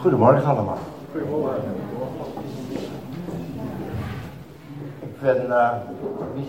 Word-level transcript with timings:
Goedemorgen 0.00 0.44
allemaal. 0.44 0.78
Goedemorgen. 1.12 1.74
Ik 5.00 5.20
ben, 5.20 5.46
uh, 5.46 5.72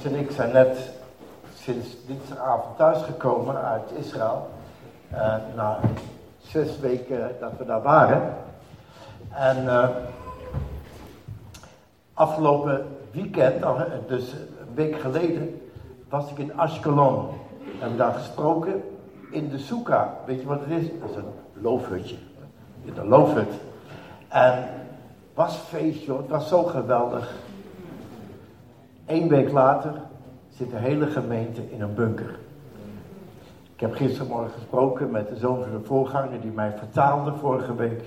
en 0.03 0.15
ik 0.15 0.31
zijn 0.31 0.51
net 0.51 0.77
sinds 1.53 2.05
dinsdagavond 2.07 2.77
thuisgekomen 2.77 3.61
uit 3.61 3.91
Israël. 3.97 4.49
Na 5.55 5.79
zes 6.37 6.79
weken 6.79 7.35
dat 7.39 7.51
we 7.57 7.65
daar 7.65 7.81
waren. 7.81 8.35
En 9.29 9.63
uh, 9.63 9.87
afgelopen 12.13 12.85
weekend, 13.11 13.65
dus 14.07 14.31
een 14.31 14.73
week 14.73 14.99
geleden, 14.99 15.61
was 16.09 16.31
ik 16.31 16.37
in 16.37 16.57
Ashkelon. 16.57 17.27
En 17.81 17.97
daar 17.97 18.13
gesproken 18.13 18.83
in 19.31 19.49
de 19.49 19.57
Soeka. 19.57 20.13
Weet 20.25 20.41
je 20.41 20.47
wat 20.47 20.59
het 20.59 20.81
is? 20.81 20.89
Dat 20.99 21.09
is 21.09 21.15
een 21.15 21.33
loofhutje. 21.53 22.17
In 22.83 22.93
de 22.93 23.05
loofhut. 23.05 23.53
En 24.27 24.69
was 25.33 25.55
feest, 25.55 26.03
joh. 26.03 26.17
Het 26.17 26.29
was 26.29 26.47
zo 26.47 26.63
geweldig. 26.63 27.35
Eén 29.05 29.27
week 29.27 29.51
later 29.51 29.93
zit 30.49 30.69
de 30.69 30.77
hele 30.77 31.05
gemeente 31.05 31.71
in 31.71 31.81
een 31.81 31.93
bunker. 31.93 32.39
Ik 33.73 33.87
heb 33.87 33.95
gistermorgen 33.95 34.51
gesproken 34.51 35.11
met 35.11 35.27
de 35.27 35.35
zoon 35.35 35.61
van 35.61 35.71
de 35.71 35.85
voorganger 35.85 36.41
die 36.41 36.51
mij 36.51 36.71
vertaalde 36.77 37.33
vorige 37.33 37.75
week. 37.75 38.03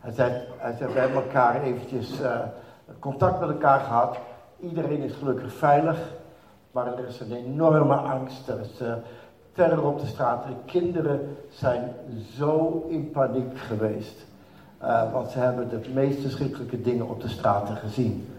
Hij 0.00 0.12
zei, 0.12 0.32
hij 0.56 0.76
we 0.78 0.98
hebben 0.98 1.22
elkaar 1.22 1.62
eventjes 1.62 2.20
uh, 2.20 2.38
contact 2.98 3.40
met 3.40 3.48
elkaar 3.48 3.80
gehad. 3.80 4.18
Iedereen 4.60 5.02
is 5.02 5.14
gelukkig 5.14 5.52
veilig. 5.52 5.98
Maar 6.72 6.86
er 6.98 7.06
is 7.08 7.20
een 7.20 7.32
enorme 7.32 7.94
angst. 7.94 8.48
Er 8.48 8.60
is 8.60 8.80
uh, 8.82 8.92
terror 9.52 9.84
op 9.84 10.00
de 10.00 10.06
straat. 10.06 10.44
De 10.44 10.52
kinderen 10.64 11.36
zijn 11.50 11.94
zo 12.36 12.84
in 12.88 13.10
paniek 13.10 13.58
geweest. 13.58 14.26
Uh, 14.82 15.12
want 15.12 15.30
ze 15.30 15.38
hebben 15.38 15.68
de 15.68 15.90
meest 15.94 16.20
verschrikkelijke 16.20 16.82
dingen 16.82 17.08
op 17.08 17.20
de 17.20 17.28
straten 17.28 17.76
gezien. 17.76 18.34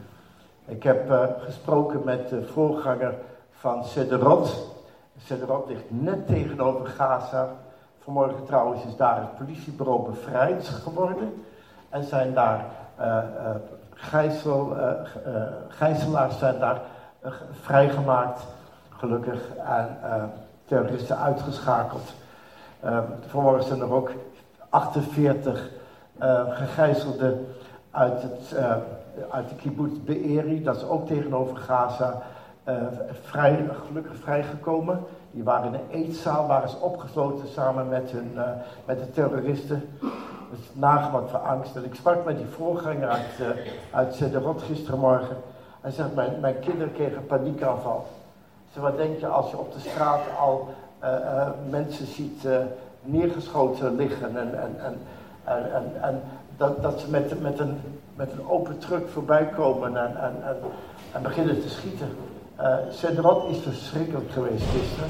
Ik 0.66 0.84
heb 0.84 1.10
uh, 1.10 1.24
gesproken 1.40 2.02
met 2.04 2.30
de 2.30 2.44
voorganger 2.44 3.14
van 3.52 3.86
Sederot. 3.86 4.72
Sederot 5.18 5.68
ligt 5.68 5.84
net 5.88 6.28
tegenover 6.28 6.88
Gaza. 6.88 7.50
Vanmorgen 8.00 8.46
trouwens 8.46 8.84
is 8.86 8.96
daar 8.96 9.20
het 9.20 9.38
politiebureau 9.38 10.10
bevrijd 10.10 10.68
geworden. 10.68 11.44
En 11.90 12.04
zijn 12.04 12.34
daar 12.34 12.66
uh, 13.00 13.18
gijzel, 13.94 14.78
gijzelaars 15.68 16.38
zijn 16.38 16.60
daar 16.60 16.82
vrijgemaakt, 17.52 18.46
gelukkig. 18.90 19.56
En 19.56 19.98
terroristen 20.66 21.18
uitgeschakeld. 21.18 22.14
vanmorgen 23.28 23.64
zijn 23.64 23.80
er 23.80 23.94
ook 23.94 24.12
48 24.70 25.70
gegijzelden 26.50 27.48
uit 27.92 28.22
het 28.22 28.56
uit 29.30 29.50
de 29.50 29.56
kibbutz 29.56 29.98
Be'eri, 30.06 30.64
dat 30.64 30.76
is 30.76 30.84
ook 30.84 31.08
tegenover 31.08 31.58
Gaza, 31.58 32.22
uh, 32.70 32.76
vrij, 33.22 33.70
gelukkig 33.88 34.16
vrijgekomen. 34.16 35.00
Die 35.32 35.44
waren 35.44 35.74
in 35.74 35.80
een 35.80 36.04
eetzaal, 36.04 36.48
waren 36.48 36.70
ze 36.70 36.78
opgesloten 36.78 37.48
samen 37.48 37.88
met, 37.88 38.12
hun, 38.12 38.32
uh, 38.36 38.44
met 38.86 39.00
de 39.00 39.12
terroristen. 39.12 39.90
Dus 40.50 40.60
nagemak 40.74 41.30
van 41.30 41.44
angst. 41.44 41.76
En 41.76 41.86
ik 41.86 41.96
sprak 41.96 42.26
met 42.26 42.38
die 42.38 42.46
voorganger 42.46 43.08
uit, 43.08 43.40
uh, 43.40 43.48
uit 43.92 44.14
Sederot 44.14 44.62
gistermorgen. 44.62 45.38
Hij 45.82 45.92
zegt, 45.92 46.16
mijn, 46.16 46.40
mijn 46.40 46.60
kinderen 46.60 46.94
kregen 46.94 47.18
een 47.18 47.26
paniekaanval. 47.26 48.08
Wat 48.74 48.98
denk 48.98 49.20
je 49.20 49.28
als 49.28 49.52
je 49.52 49.58
op 49.58 49.74
de 49.74 49.80
straat 49.80 50.22
al 50.40 50.68
mensen 51.70 52.06
ziet 52.06 52.48
neergeschoten 53.02 53.96
liggen 53.96 54.38
en, 54.38 54.60
en, 54.62 54.76
en, 55.44 55.74
en, 55.74 56.02
en 56.02 56.22
dat, 56.58 56.82
dat 56.82 57.00
ze 57.00 57.10
met, 57.10 57.42
met 57.42 57.60
een 57.60 57.82
met 58.16 58.32
een 58.32 58.50
open 58.50 58.78
truck 58.78 59.08
voorbij 59.08 59.46
komen 59.46 59.98
en, 59.98 60.18
en, 60.18 60.36
en, 60.44 60.56
en 61.12 61.22
beginnen 61.22 61.62
te 61.62 61.70
schieten. 61.70 62.08
Uh, 62.60 63.50
is 63.50 63.60
verschrikkelijk 63.60 64.32
geweest 64.32 64.66
gisteren. 64.66 65.10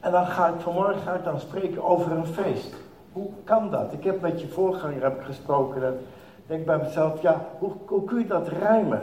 En 0.00 0.10
dan 0.10 0.26
ga 0.26 0.48
ik 0.48 0.60
vanmorgen 0.60 1.00
ga 1.00 1.14
ik 1.14 1.24
dan 1.24 1.40
spreken 1.40 1.84
over 1.84 2.12
een 2.12 2.26
feest. 2.26 2.74
Hoe 3.12 3.30
kan 3.44 3.70
dat? 3.70 3.92
Ik 3.92 4.04
heb 4.04 4.20
met 4.20 4.40
je 4.40 4.48
voorganger 4.48 5.02
heb 5.02 5.22
gesproken 5.24 5.84
en 5.84 5.98
denk 6.46 6.66
bij 6.66 6.78
mezelf, 6.78 7.22
ja, 7.22 7.40
hoe, 7.58 7.72
hoe 7.86 8.04
kun 8.04 8.18
je 8.18 8.26
dat 8.26 8.48
rijmen? 8.48 9.02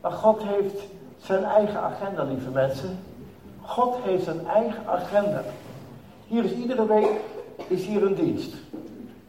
Maar 0.00 0.12
God 0.12 0.42
heeft 0.42 0.82
zijn 1.22 1.44
eigen 1.44 1.80
agenda, 1.80 2.22
lieve 2.22 2.50
mensen. 2.50 2.98
God 3.62 3.96
heeft 4.02 4.24
zijn 4.24 4.46
eigen 4.46 4.86
agenda. 4.86 5.42
Hier 6.26 6.44
is 6.44 6.52
iedere 6.52 6.86
week 6.86 7.10
is 7.66 7.86
hier 7.86 8.02
een 8.02 8.14
dienst. 8.14 8.54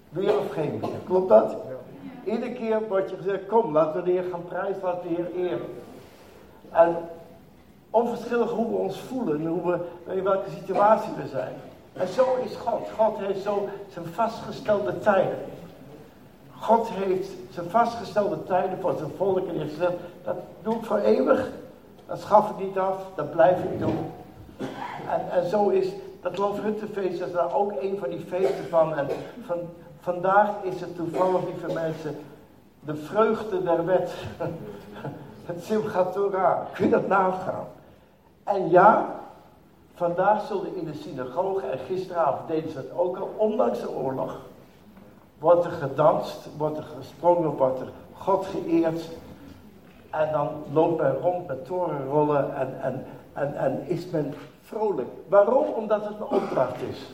Weer 0.10 0.40
of 0.40 0.52
geen 0.52 0.80
weer. 0.80 0.90
Klopt 1.06 1.30
dat? 1.30 1.56
Iedere 2.24 2.54
keer 2.54 2.88
wordt 2.88 3.10
je 3.10 3.16
gezegd, 3.16 3.46
kom, 3.46 3.74
laten 3.74 4.00
we 4.00 4.06
de 4.06 4.12
Heer 4.12 4.30
gaan 4.32 4.46
prijzen, 4.48 4.82
laten 4.84 5.02
we 5.02 5.16
de 5.16 5.16
Heer 5.16 5.50
eren. 5.50 5.68
En 6.72 6.96
onverschillig 7.90 8.52
hoe 8.52 8.70
we 8.70 8.76
ons 8.76 9.00
voelen, 9.00 9.46
hoe 9.46 9.72
we, 9.72 10.14
in 10.14 10.24
welke 10.24 10.50
situatie 10.50 11.12
we 11.22 11.28
zijn. 11.28 11.54
En 11.94 12.08
zo 12.08 12.38
is 12.44 12.56
God. 12.56 12.88
God 12.98 13.18
heeft 13.18 13.44
zo 13.44 13.70
zijn 13.94 14.06
vastgestelde 14.06 15.00
tijden. 15.00 15.38
God 16.60 16.90
heeft 16.90 17.30
zijn 17.50 17.70
vastgestelde 17.70 18.44
tijden 18.44 18.80
voor 18.82 18.96
zijn 18.98 19.12
volk 19.18 19.48
en 19.48 19.60
heeft 19.60 19.74
gezegd, 19.74 19.94
dat 20.24 20.36
doe 20.62 20.76
ik 20.76 20.84
voor 20.84 20.98
eeuwig. 20.98 21.50
Dat 22.10 22.20
schaf 22.20 22.50
ik 22.50 22.66
niet 22.66 22.78
af, 22.78 22.96
dat 23.16 23.32
blijf 23.32 23.64
ik 23.64 23.80
doen. 23.80 24.12
En, 25.32 25.50
zo 25.50 25.70
is 25.70 25.88
dat 26.22 26.38
Loofhuttenfeest, 26.38 27.20
dat 27.20 27.28
is 27.28 27.34
daar 27.34 27.56
ook 27.56 27.72
een 27.82 27.98
van 28.00 28.10
die 28.10 28.20
feesten 28.20 28.70
van. 28.70 28.98
En 28.98 29.08
van 29.46 29.58
Vandaag 30.00 30.50
is 30.62 30.82
het 30.82 30.96
toevallig, 30.96 31.46
lieve 31.46 31.74
mensen, 31.74 32.20
de 32.80 32.96
vreugde 32.96 33.64
der 33.64 33.86
wet. 33.86 34.14
Het 35.46 35.64
Simchat 35.64 36.14
Torah. 36.14 36.60
Kun 36.74 36.86
je 36.86 36.92
dat 36.92 37.08
nagaan? 37.08 37.68
En 38.44 38.70
ja, 38.70 39.16
vandaag 39.94 40.48
zullen 40.48 40.76
in 40.76 40.86
de 40.86 40.94
synagoge, 40.94 41.66
en 41.66 41.78
gisteravond 41.78 42.48
deden 42.48 42.72
ze 42.72 42.78
het 42.78 42.92
ook 42.98 43.18
al, 43.18 43.34
ondanks 43.38 43.80
de 43.80 43.90
oorlog, 43.90 44.38
wordt 45.40 45.66
er 45.66 45.72
gedanst, 45.72 46.50
wordt 46.58 46.78
er 46.78 46.88
gesprongen, 46.98 47.56
wordt 47.56 47.80
er 47.80 47.90
God 48.18 48.46
geëerd. 48.46 49.10
En 50.10 50.32
dan 50.32 50.50
loopt 50.74 51.02
men 51.02 51.14
rond 51.14 51.48
met 51.48 51.66
torenrollen 51.66 52.56
en, 52.56 52.82
en, 52.82 53.06
en, 53.34 53.56
en 53.58 53.88
is 53.88 54.10
men 54.10 54.34
vrolijk. 54.62 55.08
Waarom? 55.28 55.66
Omdat 55.68 56.04
het 56.04 56.20
een 56.20 56.38
opdracht 56.38 56.82
is. 56.82 57.12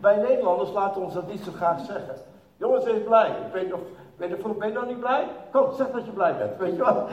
Wij 0.00 0.16
Nederlanders 0.16 0.72
laten 0.72 1.02
ons 1.02 1.14
dat 1.14 1.30
niet 1.30 1.44
zo 1.44 1.52
graag 1.52 1.84
zeggen. 1.84 2.14
Jongens, 2.56 2.84
wees 2.84 3.02
blij. 3.02 3.28
Ik 3.28 3.52
weet 3.52 3.68
nog, 3.68 3.80
weet 4.16 4.28
je, 4.28 4.54
ben 4.58 4.68
je 4.68 4.74
nog 4.74 4.86
niet 4.86 5.00
blij? 5.00 5.26
Kom, 5.52 5.74
zeg 5.76 5.90
dat 5.90 6.04
je 6.04 6.10
blij 6.10 6.36
bent. 6.36 6.58
Weet 6.58 6.76
je 6.76 6.82
wat? 6.82 7.08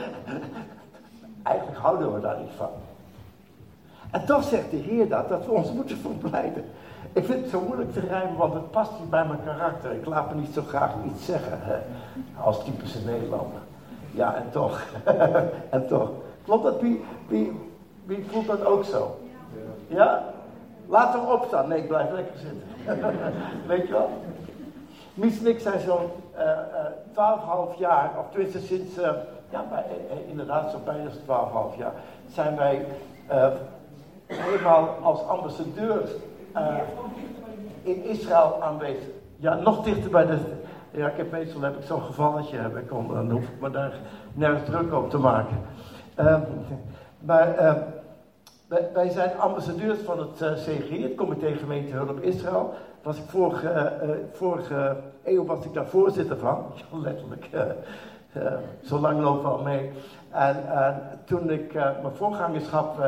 Eigenlijk 1.42 1.78
houden 1.78 2.14
we 2.14 2.20
daar 2.20 2.38
niet 2.38 2.54
van. 2.56 2.70
En 4.10 4.26
toch 4.26 4.44
zegt 4.44 4.70
de 4.70 4.76
Heer 4.76 5.08
dat, 5.08 5.28
dat 5.28 5.44
we 5.46 5.50
ons 5.50 5.72
moeten 5.72 5.96
verblijden. 5.96 6.64
Ik 7.12 7.24
vind 7.24 7.40
het 7.40 7.50
zo 7.50 7.60
moeilijk 7.60 7.92
te 7.92 8.00
rijmen, 8.00 8.36
want 8.36 8.54
het 8.54 8.70
past 8.70 8.90
niet 9.00 9.10
bij 9.10 9.26
mijn 9.26 9.44
karakter. 9.44 9.92
Ik 9.92 10.06
laat 10.06 10.34
me 10.34 10.40
niet 10.40 10.54
zo 10.54 10.62
graag 10.62 10.92
iets 11.04 11.24
zeggen, 11.24 11.58
hè? 11.60 11.76
als 12.40 12.64
typische 12.64 13.04
Nederlander. 13.04 13.60
Ja, 14.16 14.34
en 14.34 14.50
toch. 14.50 14.82
en 15.70 15.86
toch. 15.86 16.10
Klopt 16.44 16.62
dat? 16.62 16.80
Wie, 16.80 18.24
voelt 18.30 18.46
dat 18.46 18.64
ook 18.64 18.84
zo? 18.84 19.16
Ja? 19.86 20.24
Laat 20.86 21.12
hem 21.12 21.24
opstaan. 21.24 21.68
Nee, 21.68 21.78
ik 21.78 21.88
blijf 21.88 22.10
lekker 22.10 22.38
zitten. 22.38 22.62
Weet 23.66 23.86
je 23.86 23.92
wel? 23.92 24.10
Mies 25.14 25.38
en 25.38 25.46
ik 25.46 25.60
zijn 25.60 25.80
zo'n 25.80 26.10
uh, 26.36 27.74
12,5 27.74 27.78
jaar, 27.78 28.10
of 28.18 28.30
tenminste 28.30 28.60
sinds, 28.60 28.98
uh, 28.98 29.10
ja, 29.50 29.64
inderdaad, 30.26 30.70
zo 30.70 30.78
bijna 30.84 31.10
12,5 31.74 31.78
jaar, 31.78 31.92
zijn 32.28 32.56
wij 32.56 32.86
helemaal 34.26 34.88
als 35.02 35.26
ambassadeur 35.26 36.08
in 37.82 38.04
Israël 38.04 38.62
aanwezig. 38.62 39.08
Ja, 39.36 39.54
nog 39.54 39.84
dichter 39.84 40.10
bij 40.10 40.26
de. 40.26 40.38
Ja, 40.96 41.08
ik 41.08 41.16
heb 41.16 41.30
meestal 41.30 41.60
heb 41.60 41.76
ik 41.76 41.82
zo'n 41.82 42.02
gevalletje, 42.02 42.56
heb 42.56 42.76
ik 42.76 42.88
dan 42.88 43.30
hoef 43.30 43.42
ik 43.42 43.60
me 43.60 43.70
daar 43.70 43.92
nergens 44.32 44.64
druk 44.64 44.94
op 44.94 45.10
te 45.10 45.18
maken. 45.18 45.56
Ehm, 46.14 46.40
maar 47.18 47.54
ehm, 47.54 47.80
wij, 48.92 49.08
zijn 49.10 49.38
ambassadeurs 49.38 49.98
van 49.98 50.18
het 50.18 50.40
eh, 50.40 50.52
CGI, 50.52 51.02
het 51.02 51.14
Comité 51.14 51.52
Gemeente 51.52 51.92
Hulp 51.92 52.20
Israël. 52.20 52.74
Was 53.02 53.18
ik 53.18 53.24
vorige, 53.26 53.92
uh, 54.02 54.10
vorige 54.32 54.96
eeuw 55.24 55.44
was 55.44 55.64
ik 55.64 55.72
daar 55.72 55.86
voorzitter 55.86 56.36
van. 56.36 56.64
Letterlijk. 57.02 57.48
zo 58.82 58.98
lang 58.98 59.20
lopen 59.20 59.50
al 59.50 59.62
mee. 59.62 59.90
En 60.30 60.56
toen 61.24 61.50
ik 61.50 61.74
mijn 61.74 62.14
voorgangerschap 62.14 63.02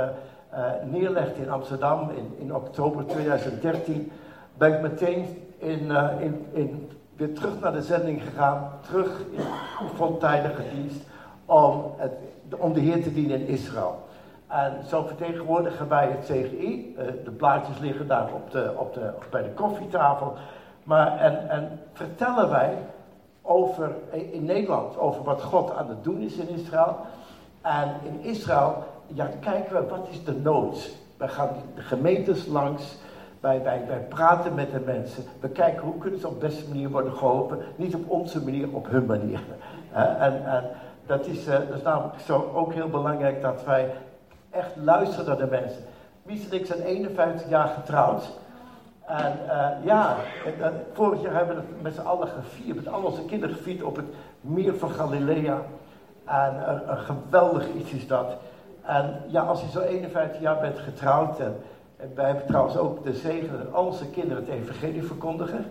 neerlegde 0.84 1.42
in 1.42 1.50
Amsterdam 1.50 2.10
in, 2.10 2.34
in 2.38 2.54
oktober 2.54 3.06
2013, 3.06 4.12
ben 4.54 4.74
ik 4.74 4.80
meteen 4.80 5.26
in, 5.58 5.90
in, 6.20 6.46
in, 6.52 6.88
weer 7.18 7.34
terug 7.34 7.60
naar 7.60 7.72
de 7.72 7.82
zending 7.82 8.22
gegaan. 8.22 8.70
Terug 8.80 9.20
in 9.30 9.40
voltijdige 9.94 10.62
dienst 10.74 11.00
om, 11.44 11.84
het, 11.96 12.12
om 12.58 12.72
de 12.72 12.80
Heer 12.80 13.02
te 13.02 13.12
dienen 13.12 13.40
in 13.40 13.46
Israël. 13.46 14.06
En 14.46 14.84
zo 14.86 15.02
vertegenwoordigen 15.02 15.88
wij 15.88 16.08
het 16.08 16.24
CGI. 16.24 16.94
Eh, 16.98 17.06
de 17.24 17.30
plaatjes 17.30 17.78
liggen 17.78 18.06
daar 18.06 18.32
op 18.32 18.50
de, 18.50 18.74
op 18.76 18.94
de, 18.94 19.12
bij 19.30 19.42
de 19.42 19.50
koffietafel. 19.50 20.34
Maar, 20.84 21.18
en, 21.18 21.48
en 21.48 21.80
vertellen 21.92 22.50
wij 22.50 22.78
over, 23.42 23.94
in 24.10 24.44
Nederland 24.44 24.98
over 24.98 25.22
wat 25.22 25.42
God 25.42 25.74
aan 25.74 25.88
het 25.88 26.04
doen 26.04 26.20
is 26.20 26.36
in 26.36 26.48
Israël. 26.48 26.96
En 27.62 27.94
in 28.04 28.20
Israël, 28.20 28.84
ja, 29.06 29.30
kijken 29.40 29.74
we 29.74 29.88
wat 29.88 30.08
is 30.10 30.24
de 30.24 30.34
nood. 30.34 30.90
Wij 31.16 31.28
gaan 31.28 31.48
de 31.74 31.82
gemeentes 31.82 32.46
langs. 32.46 32.96
Wij, 33.40 33.62
wij, 33.62 33.84
wij 33.86 34.00
praten 34.08 34.54
met 34.54 34.72
de 34.72 34.80
mensen. 34.80 35.24
We 35.40 35.48
kijken 35.48 35.82
hoe 35.82 35.98
kunnen 35.98 36.20
ze 36.20 36.28
op 36.28 36.40
de 36.40 36.46
beste 36.46 36.68
manier 36.68 36.90
worden 36.90 37.12
geholpen. 37.12 37.58
Niet 37.76 37.94
op 37.94 38.10
onze 38.10 38.44
manier, 38.44 38.68
op 38.72 38.90
hun 38.90 39.06
manier. 39.06 39.40
En, 39.92 40.46
en 40.46 40.64
dat, 41.06 41.26
is, 41.26 41.46
uh, 41.46 41.52
dat 41.54 41.76
is 41.76 41.82
namelijk 41.82 42.20
zo 42.20 42.50
ook 42.54 42.72
heel 42.72 42.88
belangrijk 42.88 43.42
dat 43.42 43.64
wij 43.64 43.90
echt 44.50 44.76
luisteren 44.76 45.26
naar 45.26 45.36
de 45.36 45.46
mensen. 45.46 45.82
Mies 46.22 46.48
en 46.48 46.56
ik 46.56 46.66
zijn 46.66 46.80
51 46.80 47.48
jaar 47.48 47.68
getrouwd. 47.68 48.30
En 49.06 49.32
uh, 49.46 49.68
ja, 49.84 50.16
vorig 50.92 51.22
jaar 51.22 51.34
hebben 51.34 51.56
we 51.56 51.62
met 51.82 51.94
z'n 51.94 52.00
allen 52.00 52.28
gevierd, 52.28 52.76
met 52.76 52.88
al 52.88 53.02
onze 53.02 53.24
kinderen 53.24 53.56
gevierd 53.56 53.82
op 53.82 53.96
het 53.96 54.06
meer 54.40 54.74
van 54.74 54.90
Galilea. 54.90 55.62
En 56.24 56.54
uh, 56.56 56.80
een 56.86 56.98
geweldig 56.98 57.68
iets 57.74 57.90
is 57.90 58.06
dat. 58.06 58.36
En 58.82 59.22
ja, 59.26 59.42
als 59.42 59.60
je 59.60 59.70
zo 59.70 59.80
51 59.80 60.40
jaar 60.40 60.60
bent 60.60 60.78
getrouwd, 60.78 61.40
en, 61.40 61.56
en 61.98 62.12
wij 62.14 62.26
hebben 62.26 62.46
trouwens 62.46 62.76
ook 62.76 63.04
de 63.04 63.12
zegen 63.12 63.58
dat 63.58 63.84
onze 63.84 64.10
kinderen 64.10 64.44
het 64.44 64.52
evangelie 64.52 65.02
verkondigen. 65.02 65.64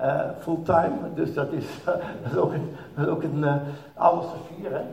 Uh, 0.00 0.20
fulltime, 0.38 1.14
dus 1.14 1.34
dat 1.34 1.52
is, 1.52 1.66
dat 1.84 2.32
is 2.32 2.36
ook 2.36 2.52
een, 2.52 2.76
dat 2.94 3.06
is 3.06 3.12
ook 3.12 3.22
een 3.22 3.44
alles 3.94 4.24
te 4.24 4.54
vieren. 4.54 4.86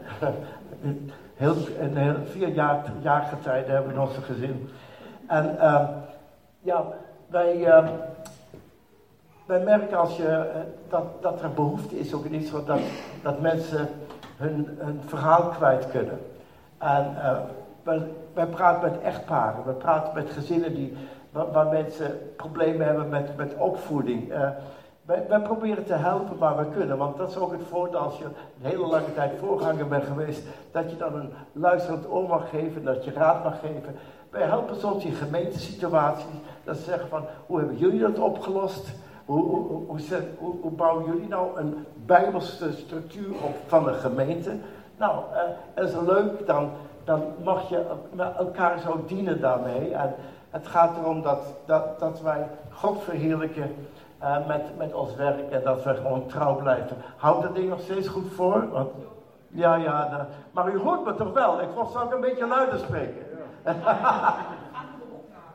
heel, 1.44 1.56
een 1.80 2.26
vier 2.26 2.48
jaar, 2.48 2.92
jaar 3.02 3.22
getijden 3.22 3.74
hebben 3.74 3.92
we 3.92 4.00
in 4.00 4.08
onze 4.08 4.22
gezin. 4.22 4.70
En 5.28 5.58
ja, 6.62 6.84
wij, 7.28 7.58
uh, 7.58 7.88
wij 9.46 9.64
merken 9.64 9.98
als 9.98 10.18
je, 10.18 10.24
uh, 10.24 10.60
dat, 10.90 11.22
dat 11.22 11.42
er 11.42 11.54
behoefte 11.54 12.00
is 12.00 12.14
ook 12.14 12.26
in 12.26 12.34
Israël 12.34 12.66
dat, 12.66 12.80
dat 13.22 13.42
mensen 13.42 13.88
hun, 14.38 14.78
hun 14.78 15.02
verhaal 15.06 15.42
kwijt 15.48 15.92
kunnen. 15.92 16.20
En 16.78 17.16
uh, 17.18 17.38
wij, 17.84 18.02
wij, 18.40 18.48
praten 18.48 18.92
met 18.92 19.02
echtparen, 19.02 19.66
we 19.66 19.72
praten 19.72 20.14
met 20.14 20.30
gezinnen 20.30 20.76
die, 20.76 20.94
waar, 21.32 21.68
mensen 21.68 22.20
problemen 22.36 22.86
hebben 22.86 23.10
met, 23.10 23.38
met 23.38 23.56
opvoeding. 23.58 24.32
Eh, 24.32 24.50
wij, 25.06 25.26
wij, 25.28 25.40
proberen 25.40 25.86
te 25.86 25.94
helpen 25.94 26.38
waar 26.38 26.58
we 26.58 26.70
kunnen, 26.70 26.98
want 26.98 27.18
dat 27.18 27.30
is 27.30 27.38
ook 27.38 27.52
het 27.52 27.64
voordeel 27.70 28.00
als 28.00 28.18
je 28.18 28.24
een 28.24 28.70
hele 28.70 28.88
lange 28.88 29.14
tijd 29.14 29.32
voorganger 29.40 29.88
bent 29.88 30.04
geweest, 30.04 30.44
dat 30.72 30.90
je 30.90 30.98
dan 30.98 31.16
een 31.16 31.30
luisterend 31.52 32.12
oor 32.12 32.28
mag 32.28 32.50
geven, 32.50 32.84
dat 32.84 33.06
je 33.06 33.14
raad 33.14 33.44
mag 33.44 33.60
geven. 33.60 33.96
Wij 34.30 34.44
helpen 34.44 34.80
soms 34.80 35.06
in 35.06 35.14
gemeentesituaties. 35.14 36.26
Dat 36.64 36.78
ze 36.78 36.84
zeggen 36.84 37.10
van, 37.10 37.24
hoe 37.46 37.58
hebben 37.60 37.78
jullie 37.78 38.00
dat 38.00 38.20
opgelost? 38.20 38.92
Hoe, 39.26 39.44
hoe, 39.44 40.56
hoe, 40.62 40.72
bouwen 40.72 41.06
jullie 41.06 41.28
nou 41.28 41.60
een 41.60 41.86
bijbelse 42.06 42.74
structuur 42.74 43.32
op 43.44 43.56
van 43.68 43.84
de 43.84 43.94
gemeente? 43.94 44.52
Nou, 44.98 45.24
uh, 45.34 45.40
dat 45.74 45.88
is 45.88 45.96
leuk. 46.06 46.46
Dan, 46.46 46.70
dan 47.10 47.24
mag 47.44 47.70
je 47.70 47.86
elkaar 48.38 48.80
zo 48.80 49.04
dienen 49.06 49.42
daarmee. 49.42 49.94
En 49.94 50.16
het 50.50 50.68
gaat 50.68 50.98
erom 50.98 51.22
dat, 51.22 51.40
dat, 51.66 52.00
dat 52.00 52.22
wij 52.22 52.48
God 52.72 53.04
verheerlijken 53.04 53.76
uh, 54.22 54.48
met, 54.48 54.78
met 54.78 54.94
ons 54.94 55.16
werk. 55.16 55.52
En 55.52 55.62
dat 55.64 55.84
we 55.84 55.96
gewoon 55.96 56.26
trouw 56.28 56.56
blijven. 56.56 56.98
Houdt 57.18 57.42
dat 57.42 57.56
ding 57.56 57.70
nog 57.70 57.80
steeds 57.80 58.08
goed 58.08 58.34
voor? 58.34 58.70
Want, 58.72 58.90
ja, 59.48 59.76
ja. 59.76 60.28
Maar 60.52 60.74
u 60.74 60.80
hoort 60.80 61.06
me 61.06 61.16
toch 61.16 61.34
wel? 61.34 61.62
Ik 61.62 61.68
zal 61.74 62.02
ook 62.02 62.14
een 62.14 62.22
beetje 62.22 62.48
luider 62.48 62.80
spreken. 62.80 63.26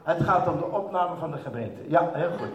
Het 0.03 0.23
gaat 0.23 0.49
om 0.49 0.57
de 0.57 0.67
opname 0.67 1.17
van 1.17 1.31
de 1.31 1.39
gemeente. 1.39 1.81
Ja, 1.89 2.11
heel 2.13 2.31
goed. 2.39 2.49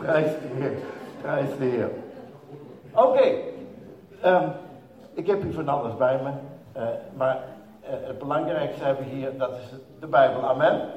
Prijs 0.02 0.30
de 0.30 0.48
Heer. 0.54 0.72
Prijs 1.20 1.56
de 1.58 1.64
Heer. 1.64 1.90
Oké. 2.92 3.24
Um, 4.24 4.52
ik 5.14 5.26
heb 5.26 5.42
hier 5.42 5.52
van 5.52 5.68
alles 5.68 5.96
bij 5.96 6.20
me. 6.22 6.30
Uh, 6.80 6.88
maar 7.16 7.36
uh, 7.82 7.88
het 8.06 8.18
belangrijkste 8.18 8.84
hebben 8.84 9.04
we 9.04 9.10
hier, 9.10 9.38
dat 9.38 9.50
is 9.50 9.78
de 10.00 10.06
Bijbel. 10.06 10.42
Amen. 10.42 10.88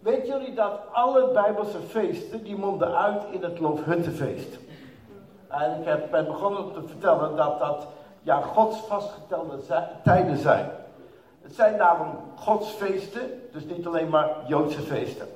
Weet 0.00 0.26
jullie 0.26 0.54
dat 0.54 0.80
alle 0.92 1.30
Bijbelse 1.32 1.78
feesten, 1.88 2.44
die 2.44 2.56
monden 2.56 2.96
uit 2.96 3.22
in 3.30 3.42
het 3.42 3.58
Loofhuttenfeest. 3.58 4.58
En 5.48 5.80
ik 5.80 5.86
heb, 5.86 6.10
ben 6.10 6.26
begonnen 6.26 6.72
te 6.72 6.82
vertellen 6.86 7.36
dat 7.36 7.58
dat 7.58 7.86
ja, 8.22 8.40
Gods 8.40 8.78
vastgetelde 8.78 9.58
tijden 10.02 10.36
zijn. 10.36 10.70
Het 11.42 11.54
zijn 11.54 11.78
daarom 11.78 12.08
Gods 12.34 12.70
feesten, 12.70 13.20
dus 13.52 13.64
niet 13.64 13.86
alleen 13.86 14.08
maar 14.08 14.28
Joodse 14.46 14.80
feesten. 14.80 15.26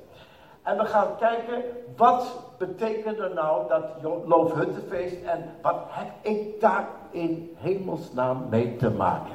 En 0.62 0.76
we 0.76 0.84
gaan 0.84 1.16
kijken, 1.18 1.62
wat 1.96 2.40
betekent 2.58 3.18
er 3.18 3.34
nou 3.34 3.68
dat 3.68 3.84
Loofhuttenfeest 4.26 5.24
en 5.24 5.50
wat 5.62 5.76
heb 5.88 6.08
ik 6.20 6.60
daar 6.60 6.88
in 7.14 7.56
hemelsnaam 7.56 8.46
mee 8.48 8.76
te 8.76 8.90
maken? 8.90 9.34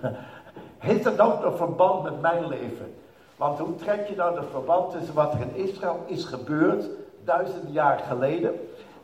Heeft 0.78 1.04
dat 1.04 1.20
ook 1.20 1.44
een 1.44 1.56
verband 1.56 2.02
met 2.02 2.20
mijn 2.20 2.48
leven? 2.48 2.94
Want 3.36 3.58
hoe 3.58 3.74
trek 3.74 4.08
je 4.08 4.16
nou 4.16 4.40
de 4.40 4.46
verband 4.50 4.92
tussen 4.92 5.14
wat 5.14 5.34
er 5.34 5.40
in 5.40 5.54
Israël 5.54 6.04
is 6.06 6.24
gebeurd, 6.24 6.88
duizenden 7.24 7.72
jaar 7.72 7.98
geleden, 7.98 8.54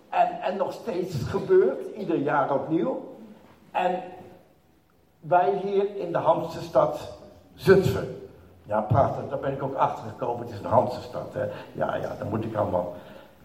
en, 0.09 0.41
en 0.43 0.57
nog 0.57 0.73
steeds 0.73 1.23
gebeurt, 1.23 1.97
ieder 1.97 2.17
jaar 2.17 2.55
opnieuw, 2.55 3.17
en 3.71 4.03
wij 5.21 5.61
hier 5.63 5.97
in 5.97 6.13
de 6.13 6.19
Hamsterstad 6.19 7.19
Zutphen. 7.55 8.29
Ja, 8.63 8.81
prachtig, 8.81 9.29
daar 9.29 9.39
ben 9.39 9.53
ik 9.53 9.63
ook 9.63 9.75
achter 9.75 10.05
gekomen. 10.09 10.47
Het 10.47 10.55
is 10.55 10.61
een 10.61 10.71
Hamsterstad, 10.71 11.35
hè. 11.35 11.45
Ja, 11.73 11.95
ja, 11.95 12.17
dat 12.19 12.31
moet 12.31 12.45
ik 12.45 12.55
allemaal, 12.55 12.95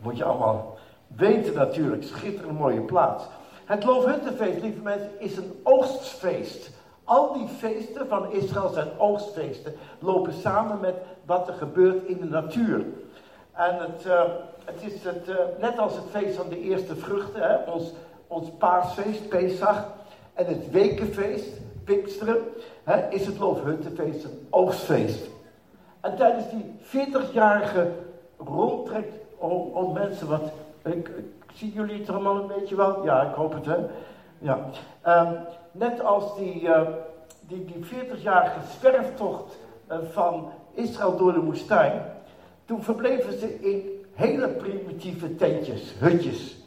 moet 0.01 0.17
je 0.17 0.23
allemaal 0.23 0.77
weten 1.07 1.53
natuurlijk. 1.53 2.03
Schitterend 2.03 2.59
mooie 2.59 2.81
plaats. 2.81 3.23
Het 3.71 3.83
Loofhuttenfeest, 3.83 4.61
lieve 4.61 4.81
mensen, 4.81 5.09
is 5.19 5.37
een 5.37 5.59
oogstfeest. 5.63 6.69
Al 7.03 7.33
die 7.33 7.47
feesten 7.47 8.07
van 8.07 8.31
Israël 8.31 8.69
zijn 8.69 8.87
oogstfeesten. 8.97 9.73
Lopen 9.99 10.33
samen 10.33 10.79
met 10.79 10.95
wat 11.25 11.47
er 11.47 11.53
gebeurt 11.53 12.03
in 12.07 12.17
de 12.19 12.25
natuur. 12.25 12.85
En 13.51 13.77
het, 13.77 14.05
uh, 14.05 14.21
het 14.65 14.83
is 14.83 15.03
het, 15.03 15.29
uh, 15.29 15.35
net 15.59 15.79
als 15.79 15.95
het 15.95 16.03
feest 16.09 16.35
van 16.35 16.49
de 16.49 16.61
eerste 16.61 16.95
vruchten, 16.95 17.41
hè, 17.41 17.71
ons, 17.71 17.91
ons 18.27 18.49
paasfeest, 18.57 19.29
Pesach. 19.29 19.87
En 20.33 20.45
het 20.45 20.71
wekenfeest, 20.71 21.49
Pinksteren, 21.83 22.37
hè, 22.83 23.09
is 23.09 23.25
het 23.25 23.39
Loofhuttenfeest 23.39 24.23
een 24.23 24.47
oogstfeest. 24.49 25.29
En 26.01 26.15
tijdens 26.15 26.49
die 26.49 26.75
40-jarige 26.81 27.91
rondtrek, 28.37 29.07
oh 29.37 29.93
mensen, 29.93 30.27
wat, 30.27 30.51
ik, 30.83 31.11
ik, 31.51 31.57
zie 31.57 31.71
jullie 31.71 31.99
het 31.99 32.09
allemaal 32.09 32.35
een 32.35 32.47
beetje 32.59 32.75
wel? 32.75 33.03
Ja, 33.03 33.21
ik 33.21 33.33
hoop 33.33 33.53
het 33.53 33.65
hè. 33.65 33.77
Ja. 34.37 34.59
Um, 35.07 35.37
net 35.71 36.03
als 36.03 36.35
die, 36.35 36.61
uh, 36.61 36.81
die, 37.47 37.65
die 37.65 37.85
40-jarige 37.85 38.59
zwerftocht 38.79 39.57
uh, 39.91 39.97
van 40.11 40.51
Israël 40.73 41.17
door 41.17 41.33
de 41.33 41.39
woestijn, 41.39 42.01
toen 42.65 42.83
verbleven 42.83 43.39
ze 43.39 43.59
in 43.59 44.05
hele 44.13 44.47
primitieve 44.47 45.35
tentjes, 45.35 45.93
hutjes. 45.99 46.59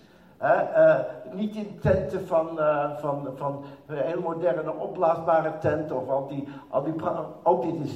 Uh, 0.42 0.98
niet 1.32 1.54
in 1.54 1.78
tenten 1.80 2.26
van, 2.26 2.48
uh, 2.58 2.98
van, 2.98 3.28
van 3.36 3.64
hele 3.86 4.20
moderne 4.20 4.74
opblaasbare 4.74 5.52
tenten 5.60 6.00
of 6.00 6.08
al 6.08 6.26
die, 6.26 6.48
al 6.68 6.82
die 6.82 6.94
ook 7.42 7.64
niet 7.64 7.74
in 7.74 7.88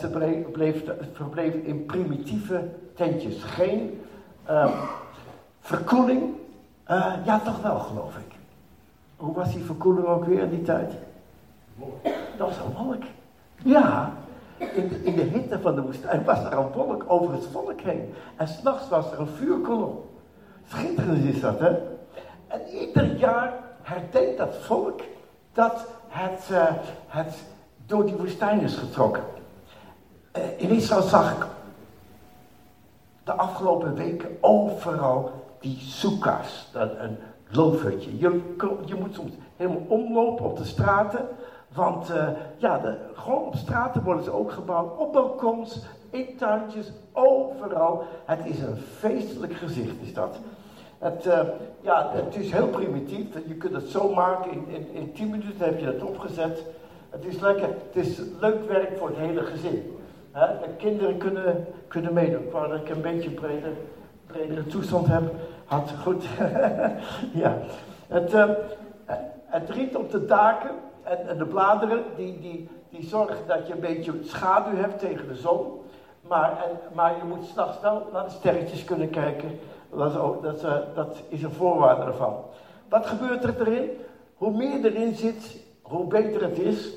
ze 0.00 0.10
bleef, 0.52 0.84
verbleven 1.12 1.64
in 1.64 1.86
primitieve 1.86 2.62
tentjes. 2.94 3.42
Geen 3.42 4.05
ehm, 4.46 4.72
verkoeling. 5.60 6.34
ja, 7.24 7.40
toch 7.44 7.62
wel, 7.62 7.78
geloof 7.78 8.16
ik. 8.16 8.34
Hoe 9.16 9.34
was 9.34 9.52
die 9.52 9.64
verkoeling 9.64 10.06
ook 10.06 10.24
weer 10.24 10.42
in 10.42 10.50
die 10.50 10.62
tijd? 10.62 10.92
Dat 12.36 12.48
was 12.48 12.56
een 12.56 12.84
wolk. 12.84 13.02
Ja, 13.62 14.12
in, 14.58 15.04
in 15.04 15.14
de 15.14 15.22
hitte 15.22 15.60
van 15.60 15.74
de 15.74 15.82
woestijn 15.82 16.24
was 16.24 16.38
er 16.38 16.52
een 16.52 16.72
wolk 16.72 17.04
over 17.06 17.32
het 17.32 17.46
volk 17.52 17.80
heen. 17.80 18.14
En 18.36 18.48
s'nachts 18.48 18.88
was 18.88 19.12
er 19.12 19.20
een 19.20 19.28
vuurkolom. 19.28 20.04
Schitterend 20.68 21.24
is 21.24 21.40
dat, 21.40 21.58
hè? 21.58 21.70
En 22.46 22.60
ieder 22.80 23.16
jaar 23.16 23.52
herdenkt 23.82 24.38
dat 24.38 24.56
volk 24.56 25.00
dat 25.52 25.86
het, 26.08 26.48
uh, 26.50 26.64
het 27.06 27.34
door 27.86 28.06
die 28.06 28.16
woestijn 28.16 28.60
is 28.60 28.76
getrokken. 28.76 29.22
Uh, 30.36 30.42
in 30.60 30.70
Israël 30.70 31.02
zag 31.02 31.36
ik 31.36 31.46
de 33.26 33.32
afgelopen 33.32 33.94
weken 33.94 34.36
overal 34.40 35.30
die 35.60 35.78
soeka's, 35.78 36.68
een 36.72 37.18
loofhutje. 37.50 38.18
Je, 38.18 38.54
je 38.84 38.94
moet 38.94 39.14
soms 39.14 39.32
helemaal 39.56 39.82
omlopen 39.88 40.44
op 40.44 40.56
de 40.56 40.64
straten, 40.64 41.28
want 41.74 42.10
uh, 42.10 42.28
ja, 42.56 42.78
de, 42.78 42.96
gewoon 43.14 43.44
op 43.44 43.54
straten 43.54 44.02
worden 44.02 44.24
ze 44.24 44.32
ook 44.32 44.52
gebouwd, 44.52 44.96
op 44.98 45.12
balkons, 45.12 45.84
in 46.10 46.36
tuintjes, 46.36 46.92
overal. 47.12 48.04
Het 48.24 48.46
is 48.46 48.60
een 48.60 48.76
feestelijk 48.76 49.54
gezicht, 49.54 49.94
is 50.00 50.14
dat. 50.14 50.38
Het, 50.98 51.26
uh, 51.26 51.40
ja, 51.80 52.10
het 52.12 52.36
is 52.36 52.50
heel 52.50 52.68
primitief. 52.68 53.26
Je 53.46 53.54
kunt 53.54 53.74
het 53.74 53.88
zo 53.88 54.14
maken. 54.14 54.52
In, 54.52 54.64
in, 54.68 54.92
in 54.92 55.12
10 55.12 55.30
minuten 55.30 55.64
heb 55.64 55.78
je 55.78 55.86
het 55.86 56.02
opgezet. 56.02 56.64
Het 57.10 57.24
is 57.24 57.40
lekker. 57.40 57.68
Het 57.68 58.06
is 58.06 58.20
leuk 58.40 58.68
werk 58.68 58.98
voor 58.98 59.08
het 59.08 59.16
hele 59.16 59.42
gezin. 59.42 59.95
Hè? 60.36 60.46
De 60.58 60.74
kinderen 60.76 61.16
kunnen, 61.16 61.66
kunnen 61.88 62.12
meedoen. 62.12 62.42
Ik 62.42 62.52
wou 62.52 62.68
dat 62.68 62.80
ik 62.80 62.88
een 62.88 63.00
beetje 63.00 63.30
breder, 63.30 63.72
bredere 64.26 64.66
toestand 64.66 65.06
heb. 65.06 65.22
Had 65.64 65.92
goed. 66.02 66.24
ja. 67.42 67.58
Het, 68.06 68.34
uh, 68.34 68.50
het 69.44 69.70
riet 69.70 69.96
op 69.96 70.10
de 70.10 70.24
daken 70.24 70.70
en, 71.02 71.28
en, 71.28 71.38
de 71.38 71.44
bladeren, 71.44 72.02
die, 72.16 72.40
die, 72.40 72.68
die 72.90 73.06
zorgen 73.06 73.36
dat 73.46 73.66
je 73.66 73.72
een 73.72 73.80
beetje 73.80 74.12
schaduw 74.22 74.76
hebt 74.76 74.98
tegen 74.98 75.28
de 75.28 75.34
zon. 75.34 75.80
Maar, 76.20 76.64
maar 76.94 77.16
je 77.16 77.24
moet 77.24 77.44
s'nachts 77.44 77.80
wel 77.80 78.06
naar 78.12 78.24
de 78.24 78.30
sterretjes 78.30 78.84
kunnen 78.84 79.10
kijken. 79.10 79.58
Dat 79.90 80.10
is, 80.10 80.18
ook, 80.18 80.42
dat, 80.42 80.64
uh, 80.64 80.74
dat 80.94 81.22
is 81.28 81.42
een 81.42 81.52
voorwaarde 81.52 82.02
ervan. 82.02 82.34
Wat 82.88 83.06
gebeurt 83.06 83.44
er 83.44 83.60
erin? 83.60 83.90
Hoe 84.34 84.56
meer 84.56 84.84
erin 84.84 85.14
zit, 85.14 85.56
hoe 85.82 86.06
beter 86.06 86.42
het 86.42 86.58
is. 86.58 86.92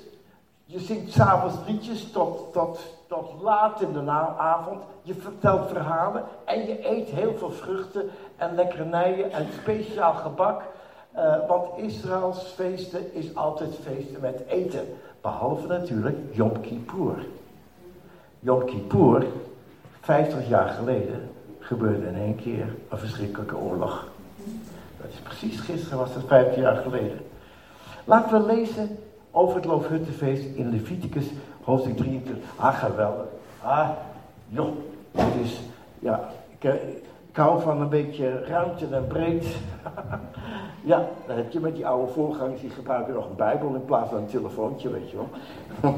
Je 0.72 0.80
zingt 0.80 1.12
s'avonds 1.12 1.56
liedjes 1.68 2.12
tot, 2.12 2.54
tot, 2.54 2.80
tot 3.08 3.42
laat 3.42 3.82
in 3.82 3.94
de 3.94 4.12
avond. 4.38 4.82
Je 5.02 5.14
vertelt 5.14 5.70
verhalen 5.70 6.24
en 6.46 6.66
je 6.66 6.90
eet 6.90 7.10
heel 7.10 7.34
veel 7.38 7.52
vruchten 7.52 8.10
en 8.38 8.56
lekkernijen 8.56 9.32
en 9.32 9.48
speciaal 9.62 10.14
gebak. 10.14 10.62
Uh, 11.16 11.48
want 11.48 11.78
Israëls 11.78 12.44
feesten 12.56 13.14
is 13.14 13.36
altijd 13.36 13.76
feesten 13.84 14.22
met 14.22 14.44
eten. 14.48 14.86
Behalve 15.22 15.68
natuurlijk 15.68 16.18
Yom 16.32 16.62
Kippur. 16.62 17.26
Yom 18.40 18.66
Kippur, 18.66 19.26
50 20.02 20.48
jaar 20.48 20.70
geleden, 20.70 21.32
gebeurde 21.60 22.08
in 22.08 22.16
één 22.16 22.36
keer 22.36 22.76
een 22.90 22.98
verschrikkelijke 22.98 23.58
oorlog. 23.58 24.08
Dat 25.02 25.10
is 25.10 25.20
precies 25.20 25.60
gisteren, 25.60 25.98
was 25.98 26.14
dat 26.14 26.24
50 26.28 26.56
jaar 26.56 26.76
geleden. 26.76 27.20
Laten 28.06 28.42
we 28.42 28.54
lezen 28.54 29.00
over 29.32 29.56
het 29.56 29.66
Loofhuttenfeest 29.66 30.44
in 30.56 30.70
Leviticus 30.70 31.26
hoofdstuk 31.64 31.98
23. 31.98 32.50
Ah, 32.56 32.80
geweldig. 32.80 33.26
Ah, 33.62 33.90
joh, 34.48 34.76
het 35.12 35.34
is, 35.44 35.60
ja, 36.00 36.30
ik, 36.58 36.64
eh, 36.64 36.74
ik 37.30 37.36
hou 37.36 37.62
van 37.62 37.82
een 37.82 37.90
beetje 37.90 38.44
ruimte 38.46 38.88
en 38.92 39.08
breed. 39.08 39.46
ja, 40.92 41.08
dan 41.28 41.36
heb 41.36 41.52
je 41.52 41.60
met 41.60 41.76
die 41.76 41.88
oude 41.88 42.12
voorgangers, 42.12 42.62
die 42.62 42.70
gebruiken 42.70 43.14
nog 43.14 43.30
een 43.30 43.36
bijbel 43.36 43.74
in 43.74 43.86
plaats 43.86 44.10
van 44.10 44.18
een 44.18 44.28
telefoontje, 44.28 44.90
weet 44.90 45.10
je 45.10 45.18
wel. 45.18 45.30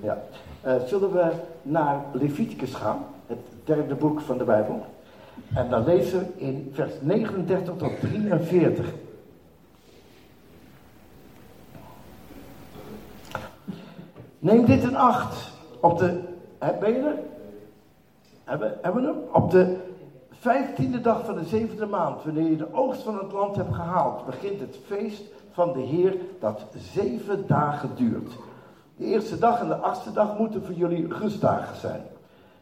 ja. 0.00 0.18
Uh, 0.66 0.72
zullen 0.86 1.12
we 1.12 1.30
naar 1.62 2.04
Leviticus 2.12 2.74
gaan, 2.74 3.04
het 3.26 3.38
derde 3.64 3.94
boek 3.94 4.20
van 4.20 4.38
de 4.38 4.44
Bijbel. 4.44 4.84
En 5.54 5.70
dan 5.70 5.84
lezen 5.84 6.18
we 6.18 6.26
in 6.36 6.70
vers 6.72 6.92
39 7.00 7.76
tot 7.76 8.00
43. 8.00 8.92
Neem 14.38 14.64
dit 14.64 14.82
in 14.82 14.96
acht. 14.96 15.52
Op 15.80 15.98
de, 15.98 16.20
ben? 16.58 17.18
Hebben, 18.44 18.78
hebben 18.82 19.02
we 19.02 19.08
hem? 19.08 19.18
Op 19.32 19.50
de 19.50 19.76
vijftiende 20.30 21.00
dag 21.00 21.24
van 21.24 21.34
de 21.34 21.44
zevende 21.44 21.86
maand, 21.86 22.24
wanneer 22.24 22.50
je 22.50 22.56
de 22.56 22.74
oogst 22.74 23.02
van 23.02 23.18
het 23.18 23.32
land 23.32 23.56
hebt 23.56 23.74
gehaald, 23.74 24.26
begint 24.26 24.60
het 24.60 24.78
feest 24.86 25.22
van 25.52 25.72
de 25.72 25.80
Heer 25.80 26.16
dat 26.40 26.60
zeven 26.76 27.46
dagen 27.46 27.90
duurt. 27.94 28.32
De 28.96 29.04
eerste 29.04 29.38
dag 29.38 29.60
en 29.60 29.68
de 29.68 29.76
achtste 29.76 30.12
dag 30.12 30.38
moeten 30.38 30.64
voor 30.64 30.74
jullie 30.74 31.14
rustdagen 31.14 31.76
zijn. 31.76 32.02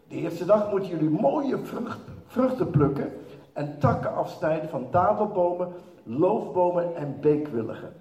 De 0.08 0.14
eerste 0.14 0.44
dag 0.44 0.70
moeten 0.70 0.90
jullie 0.90 1.10
mooie 1.10 1.58
vrucht, 1.58 1.98
vruchten 2.26 2.70
plukken 2.70 3.12
en 3.52 3.76
takken 3.78 4.14
afsnijden 4.14 4.68
van 4.68 4.86
dadelbomen, 4.90 5.68
loofbomen 6.02 6.96
en 6.96 7.16
beekwilligen. 7.20 7.92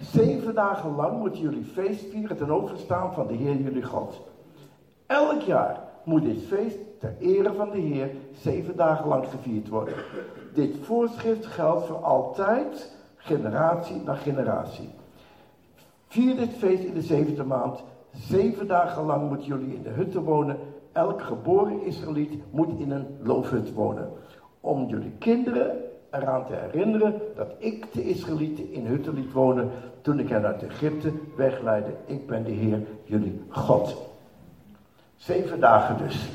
Zeven 0.00 0.54
dagen 0.54 0.94
lang 0.94 1.18
moeten 1.18 1.40
jullie 1.40 1.64
feest 1.64 2.04
vieren 2.10 2.36
ten 2.36 2.50
overstaan 2.50 3.14
van 3.14 3.26
de 3.26 3.34
Heer 3.34 3.56
jullie 3.56 3.82
God. 3.82 4.20
Elk 5.06 5.40
jaar 5.40 5.80
moet 6.04 6.22
dit 6.22 6.42
feest 6.42 6.78
ter 6.98 7.16
ere 7.18 7.52
van 7.52 7.70
de 7.70 7.78
Heer 7.78 8.10
zeven 8.32 8.76
dagen 8.76 9.08
lang 9.08 9.26
gevierd 9.26 9.68
worden. 9.68 9.94
Dit 10.54 10.76
voorschrift 10.80 11.46
geldt 11.46 11.86
voor 11.86 11.96
altijd, 12.04 12.96
generatie 13.16 14.02
na 14.04 14.14
generatie. 14.14 14.90
Vier 16.06 16.36
dit 16.36 16.52
feest 16.52 16.82
in 16.82 16.94
de 16.94 17.02
zevende 17.02 17.44
maand. 17.44 17.82
Zeven 18.12 18.66
dagen 18.66 19.04
lang 19.04 19.28
moeten 19.28 19.46
jullie 19.46 19.74
in 19.74 19.82
de 19.82 19.88
hutten 19.88 20.22
wonen. 20.22 20.58
Elk 20.92 21.22
geboren 21.22 21.82
Israëliet 21.82 22.42
moet 22.50 22.80
in 22.80 22.90
een 22.90 23.06
loofhut 23.22 23.72
wonen. 23.72 24.10
Om 24.60 24.86
jullie 24.86 25.12
kinderen 25.18 25.91
eraan 26.12 26.46
te 26.46 26.52
herinneren 26.54 27.20
dat 27.36 27.52
ik 27.58 27.92
de 27.92 28.08
Israëlieten 28.08 28.72
in 28.72 28.86
hutten 28.86 29.14
liet 29.14 29.32
wonen 29.32 29.70
toen 30.00 30.18
ik 30.18 30.28
hen 30.28 30.44
uit 30.44 30.62
Egypte 30.62 31.12
wegleidde. 31.36 31.90
Ik 32.06 32.26
ben 32.26 32.44
de 32.44 32.50
Heer, 32.50 32.80
jullie 33.04 33.42
God. 33.48 33.96
Zeven 35.16 35.60
dagen 35.60 35.96
dus. 35.96 36.28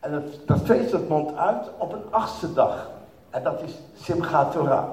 En 0.00 0.24
dat, 0.46 0.60
feest 0.60 0.90
dat 0.90 1.08
mondt 1.08 1.36
uit 1.36 1.70
op 1.78 1.92
een 1.92 2.10
achtste 2.10 2.52
dag. 2.52 2.90
En 3.30 3.42
dat 3.42 3.62
is 3.62 3.78
Simchat 3.94 4.52
Torah. 4.52 4.88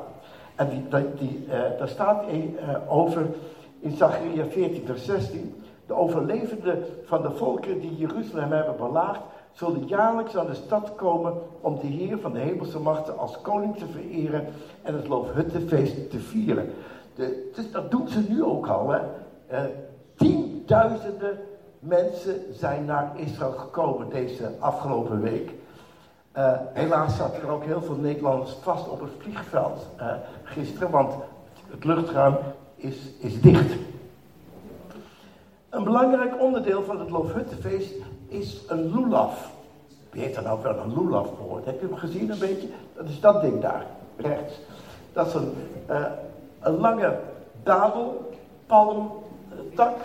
En 0.56 0.70
die, 0.70 1.06
die, 1.18 1.46
uh, 1.46 1.52
daar 1.52 1.90
staat 1.90 2.24
uh, 2.32 2.76
over 2.88 3.26
in 3.80 3.92
Zacharia 3.96 4.46
14 4.46 4.86
vers 4.86 5.06
16. 5.06 5.64
De 5.88 5.94
overlevenden 5.94 6.86
van 7.06 7.22
de 7.22 7.32
volkeren 7.32 7.80
die 7.80 7.96
Jeruzalem 7.96 8.52
hebben 8.52 8.78
belaagd, 8.78 9.22
zullen 9.52 9.88
jaarlijks 9.88 10.38
aan 10.38 10.46
de 10.46 10.54
stad 10.54 10.96
komen 10.96 11.34
om 11.62 11.80
de 11.80 11.88
Heer 11.88 12.20
van 12.20 12.34
de 12.34 12.40
hemelse 12.40 12.80
machten 12.80 13.18
als 13.18 13.42
koning 13.42 13.78
te 13.78 13.86
vereren 13.88 14.46
en 14.82 14.94
het 14.94 15.08
Loofhuttenfeest 15.08 16.10
te 16.10 16.20
vieren. 16.20 16.74
De, 17.16 17.52
dus 17.56 17.72
dat 17.72 17.92
doen 17.92 18.08
ze 18.08 18.26
nu 18.30 18.44
ook 18.44 18.68
al. 18.68 18.90
Hè. 18.90 19.00
Uh, 19.52 19.60
tienduizenden 20.16 21.40
mensen 21.80 22.42
zijn 22.52 22.86
naar 22.86 23.12
Israël 23.16 23.52
gekomen 23.52 24.10
deze 24.10 24.52
afgelopen 24.60 25.22
week. 25.22 25.52
Uh, 26.38 26.52
helaas 26.74 27.16
zaten 27.16 27.42
er 27.42 27.50
ook 27.50 27.64
heel 27.64 27.82
veel 27.82 27.96
Nederlanders 27.96 28.52
vast 28.52 28.90
op 28.90 29.02
het 29.02 29.12
vliegveld 29.18 29.88
uh, 30.00 30.14
gisteren, 30.44 30.90
want 30.92 31.14
het 31.70 31.84
luchtruim 31.84 32.36
is, 32.76 32.98
is 33.20 33.42
dicht. 33.42 33.87
Een 35.78 35.84
belangrijk 35.84 36.42
onderdeel 36.42 36.84
van 36.84 37.00
het 37.00 37.10
Loofhuttenfeest 37.10 37.94
is 38.28 38.62
een 38.68 38.92
lulaf. 38.96 39.52
Wie 40.10 40.22
heeft 40.22 40.36
er 40.38 40.44
nou 40.44 40.62
wel 40.62 40.78
een 40.78 40.94
lulaf 40.94 41.28
gehoord? 41.38 41.66
Heb 41.66 41.80
je 41.80 41.88
hem 41.88 41.96
gezien 41.96 42.32
een 42.32 42.40
beetje? 42.40 42.68
Dat 42.96 43.06
is 43.10 43.20
dat 43.20 43.42
ding 43.42 43.62
daar, 43.62 43.86
rechts. 44.16 44.60
Dat 45.14 45.28
is 45.28 45.34
een, 45.34 45.54
uh, 45.90 46.06
een 46.60 46.78
lange 46.78 47.20
dadel, 47.64 48.32
palm, 48.66 49.12
tak, 49.76 49.96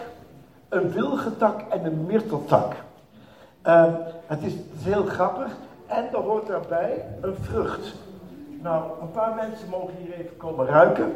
een 0.68 0.90
wilgetak 0.90 1.60
en 1.68 1.84
een 1.84 2.06
myrteltak. 2.06 2.74
Uh, 3.66 3.84
het, 4.26 4.42
is, 4.42 4.52
het 4.52 4.78
is 4.78 4.84
heel 4.84 5.04
grappig. 5.04 5.56
En 5.86 6.08
er 6.12 6.18
hoort 6.18 6.46
daarbij 6.46 7.04
een 7.20 7.36
vrucht. 7.40 7.94
Nou, 8.62 8.84
een 9.00 9.10
paar 9.10 9.34
mensen 9.34 9.68
mogen 9.68 9.94
hier 9.96 10.12
even 10.12 10.36
komen 10.36 10.66
ruiken. 10.66 11.12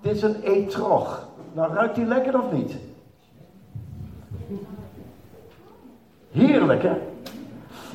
Dit 0.00 0.16
is 0.16 0.22
een 0.22 0.42
etrog. 0.42 1.32
Nou, 1.54 1.74
ruikt 1.74 1.94
die 1.94 2.04
lekker 2.04 2.40
of 2.40 2.52
niet? 2.52 2.74
Heerlijk, 6.30 6.82
hè? 6.82 6.92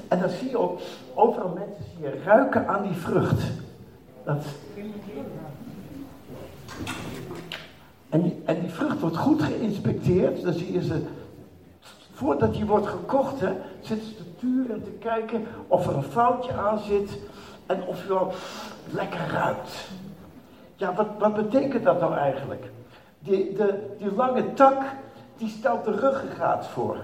En 0.08 0.20
dan 0.20 0.30
zie 0.30 0.50
je 0.50 0.58
ook 0.58 0.80
overal 1.14 1.50
mensen 1.50 1.84
zie 1.84 2.04
je 2.04 2.22
ruiken 2.24 2.68
aan 2.68 2.84
die 2.84 2.96
vrucht. 2.96 3.44
Dat... 4.24 4.46
En, 8.10 8.22
die, 8.22 8.42
en 8.46 8.60
die 8.60 8.70
vrucht 8.70 9.00
wordt 9.00 9.18
goed 9.18 9.42
geïnspecteerd. 9.42 10.44
Dan 10.44 10.54
zie 10.54 10.72
je 10.72 10.84
ze, 10.84 11.04
voordat 12.14 12.54
die 12.54 12.66
wordt 12.66 12.88
gekocht, 12.88 13.40
hè, 13.40 13.54
zitten 13.82 14.08
ze 14.08 14.16
te 14.16 14.36
turen 14.36 14.76
en 14.76 14.84
te 14.84 14.92
kijken 15.00 15.46
of 15.68 15.88
er 15.88 15.96
een 15.96 16.04
foutje 16.04 16.54
aan 16.54 16.80
zit. 16.80 17.18
En 17.66 17.84
of 17.84 18.02
je 18.02 18.08
wel 18.08 18.34
lekker 18.92 19.28
ruikt. 19.32 19.90
Ja, 20.76 20.94
wat, 20.94 21.08
wat 21.18 21.36
betekent 21.36 21.84
dat 21.84 22.00
nou 22.00 22.16
eigenlijk? 22.16 22.64
Die, 23.20 23.54
de, 23.54 24.14
lange 24.16 24.54
tak, 24.54 24.82
die 25.38 25.50
stelt 25.50 25.86
de 25.86 25.92
ruggengraat 25.92 26.68
voor. 26.68 26.98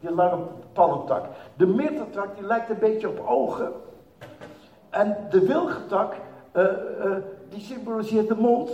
Die 0.00 0.10
lange 0.10 0.44
palmtak. 0.72 1.24
De 1.56 1.66
middeltak, 1.66 2.36
die 2.36 2.46
lijkt 2.46 2.70
een 2.70 2.78
beetje 2.78 3.08
op 3.08 3.26
ogen. 3.26 3.72
En 4.90 5.16
de 5.30 5.46
wilgetak, 5.46 6.14
uh, 6.56 6.64
die 7.48 7.60
symboliseert 7.60 8.28
de 8.28 8.34
mond. 8.34 8.70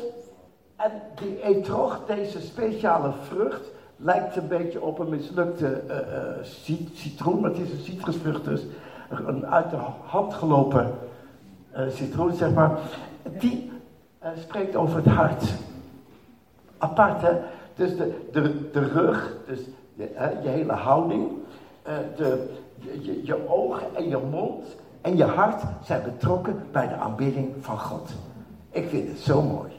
En 0.77 0.91
die 1.15 1.43
etrog, 1.43 2.01
deze 2.07 2.41
speciale 2.41 3.13
vrucht, 3.23 3.71
lijkt 3.97 4.37
een 4.37 4.49
beetje 4.49 4.83
op 4.83 4.99
een 4.99 5.09
mislukte 5.09 5.83
uh, 5.89 6.45
citroen. 6.93 7.41
Maar 7.41 7.51
het 7.51 7.59
is 7.59 7.71
een 7.71 7.85
citrusvrucht 7.85 8.45
dus. 8.45 8.67
Een 9.27 9.47
uit 9.47 9.71
de 9.71 9.77
hand 10.03 10.35
gelopen 10.35 10.95
citroen, 11.89 12.35
zeg 12.35 12.53
maar. 12.53 12.79
Die 13.39 13.73
spreekt 14.39 14.77
over 14.77 14.97
het 14.97 15.07
hart. 15.07 15.55
Apart, 16.79 17.23
hè? 17.23 17.33
Dus 17.75 17.97
de, 17.97 18.13
de, 18.33 18.71
de 18.71 18.81
rug, 18.81 19.37
dus 19.47 19.61
je, 19.95 20.49
hele 20.49 20.73
houding, 20.73 21.31
uh, 21.87 21.93
de, 22.17 22.49
je, 23.01 23.25
je 23.25 23.49
ogen 23.49 23.87
en 23.95 24.09
je 24.09 24.19
mond 24.31 24.65
en 25.01 25.17
je 25.17 25.25
hart 25.25 25.63
zijn 25.85 26.03
betrokken 26.03 26.63
bij 26.73 26.89
de 26.89 26.95
aanbidding 26.95 27.55
van 27.61 27.79
God. 27.79 28.11
Ik 28.71 28.89
vind 28.89 29.09
het 29.09 29.19
zo 29.19 29.43
mooi. 29.43 29.73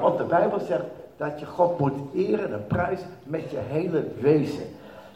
Want 0.00 0.18
de 0.18 0.24
Bijbel 0.24 0.60
zegt, 0.60 0.84
dat 1.16 1.40
je 1.40 1.46
God 1.46 1.78
moet 1.78 1.92
eren 2.14 2.52
en 2.52 2.66
prijzen 2.66 3.08
met 3.22 3.50
je 3.50 3.58
hele 3.58 4.04
wezen. 4.20 4.64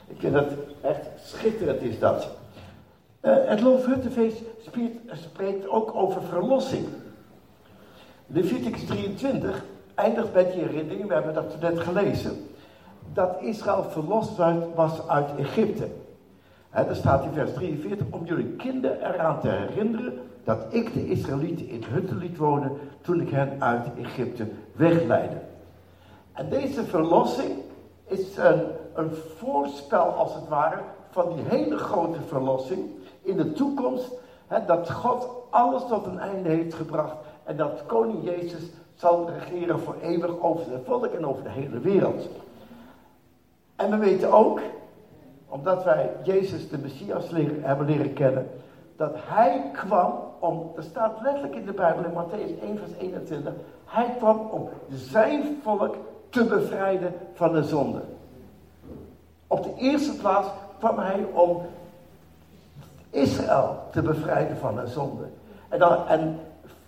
Ik 0.07 0.17
vind 0.19 0.33
dat 0.33 0.53
echt 0.81 1.09
schitterend 1.17 1.83
is 1.83 1.99
dat. 1.99 2.29
Uh, 3.23 3.37
het 3.45 3.61
Loofhuttenfeest 3.61 4.43
spreekt 5.13 5.69
ook 5.69 5.95
over 5.95 6.23
verlossing. 6.23 6.87
Leviticus 8.27 8.85
23 8.85 9.65
eindigt 9.99 10.35
met 10.35 10.53
die 10.53 10.63
herinnering, 10.63 11.07
we 11.07 11.15
hebben 11.15 11.35
dat 11.35 11.61
net 11.61 11.81
gelezen, 11.81 12.47
dat 13.13 13.37
Israël 13.41 13.83
verlost 13.83 14.37
was 14.75 15.09
uit 15.09 15.29
Egypte. 15.39 15.89
En 16.71 16.97
staat 16.97 17.25
in 17.25 17.33
vers 17.33 17.53
43, 17.53 18.07
om 18.11 18.25
jullie 18.25 18.57
kinderen 18.57 19.15
eraan 19.15 19.41
te 19.41 19.49
herinneren 19.49 20.13
dat 20.45 20.59
ik 20.71 20.93
de 20.93 21.09
Israëlieten 21.09 21.69
in 21.69 21.85
hutten 21.89 22.19
liet 22.19 22.37
wonen 22.37 22.73
toen 23.01 23.21
ik 23.21 23.31
hen 23.31 23.63
uit 23.63 23.87
Egypte 24.03 24.47
wegleidde. 24.73 25.41
En 26.33 26.49
deze 26.49 26.85
verlossing 26.85 27.53
is 28.05 28.37
een, 28.37 28.63
een 28.95 29.11
voorspel 29.37 30.05
als 30.05 30.35
het 30.35 30.49
ware 30.49 30.81
van 31.11 31.33
die 31.35 31.45
hele 31.45 31.79
grote 31.79 32.21
verlossing 32.27 32.91
in 33.23 33.37
de 33.37 33.53
toekomst. 33.53 34.13
Hè, 34.47 34.65
dat 34.65 34.91
God 34.91 35.29
alles 35.51 35.83
tot 35.89 36.07
een 36.07 36.19
einde 36.19 36.49
heeft 36.49 36.75
gebracht 36.75 37.17
en 37.45 37.57
dat 37.57 37.83
koning 37.87 38.25
Jezus 38.25 38.63
zal 38.99 39.31
regeren 39.31 39.81
voor 39.81 39.95
eeuwig 40.03 40.39
over 40.41 40.73
het 40.73 40.85
volk 40.85 41.07
en 41.07 41.27
over 41.27 41.43
de 41.43 41.51
hele 41.51 41.79
wereld. 41.79 42.29
En 43.77 43.91
we 43.91 43.97
weten 43.97 44.33
ook, 44.33 44.61
omdat 45.49 45.85
wij 45.85 46.11
Jezus 46.23 46.69
de 46.69 46.79
Messias 46.79 47.31
hebben 47.61 47.87
leren 47.87 48.13
kennen, 48.13 48.51
dat 48.97 49.13
hij 49.17 49.71
kwam 49.73 50.13
om, 50.39 50.73
er 50.77 50.83
staat 50.83 51.21
letterlijk 51.23 51.55
in 51.55 51.65
de 51.65 51.73
Bijbel 51.73 52.05
in 52.05 52.11
Matthäus 52.11 52.63
1 52.63 52.79
vers 52.79 52.91
21, 52.99 53.53
hij 53.85 54.15
kwam 54.19 54.41
om 54.51 54.69
zijn 54.89 55.59
volk 55.63 55.97
te 56.31 56.45
bevrijden 56.45 57.15
van 57.35 57.53
de 57.53 57.63
zonde. 57.63 58.01
Op 59.47 59.63
de 59.63 59.75
eerste 59.77 60.17
plaats 60.17 60.49
kwam 60.79 60.99
hij 60.99 61.27
om 61.33 61.63
Israël 63.11 63.79
te 63.93 64.03
bevrijden 64.03 64.57
van 64.57 64.75
de 64.75 64.87
zonde. 64.87 65.25
En, 65.69 65.79
dan, 65.79 66.07
en 66.07 66.41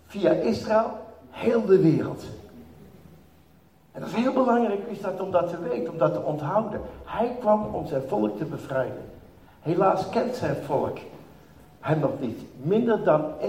via 0.06 0.30
Israël 0.30 0.99
heel 1.30 1.64
de 1.64 1.78
wereld. 1.78 2.24
En 3.92 4.00
dat 4.00 4.08
is 4.08 4.14
heel 4.14 4.32
belangrijk 4.32 4.80
is 4.88 5.00
dat 5.00 5.20
om 5.20 5.30
dat 5.30 5.48
te 5.48 5.60
weten, 5.68 5.92
om 5.92 5.98
dat 5.98 6.12
te 6.12 6.22
onthouden. 6.22 6.80
Hij 7.04 7.36
kwam 7.40 7.74
om 7.74 7.86
zijn 7.86 8.02
volk 8.06 8.38
te 8.38 8.44
bevrijden. 8.44 9.04
Helaas 9.60 10.08
kent 10.08 10.34
zijn 10.34 10.56
volk 10.56 10.98
hem 11.80 11.98
nog 11.98 12.20
niet. 12.20 12.40
Minder 12.56 13.04
dan 13.04 13.24
1% 13.40 13.44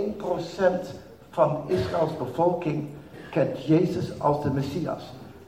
van 1.30 1.62
Israëls 1.68 2.18
bevolking 2.18 2.88
kent 3.32 3.66
Jezus 3.66 4.20
als 4.20 4.44
de 4.44 4.52
Messias. 4.52 5.04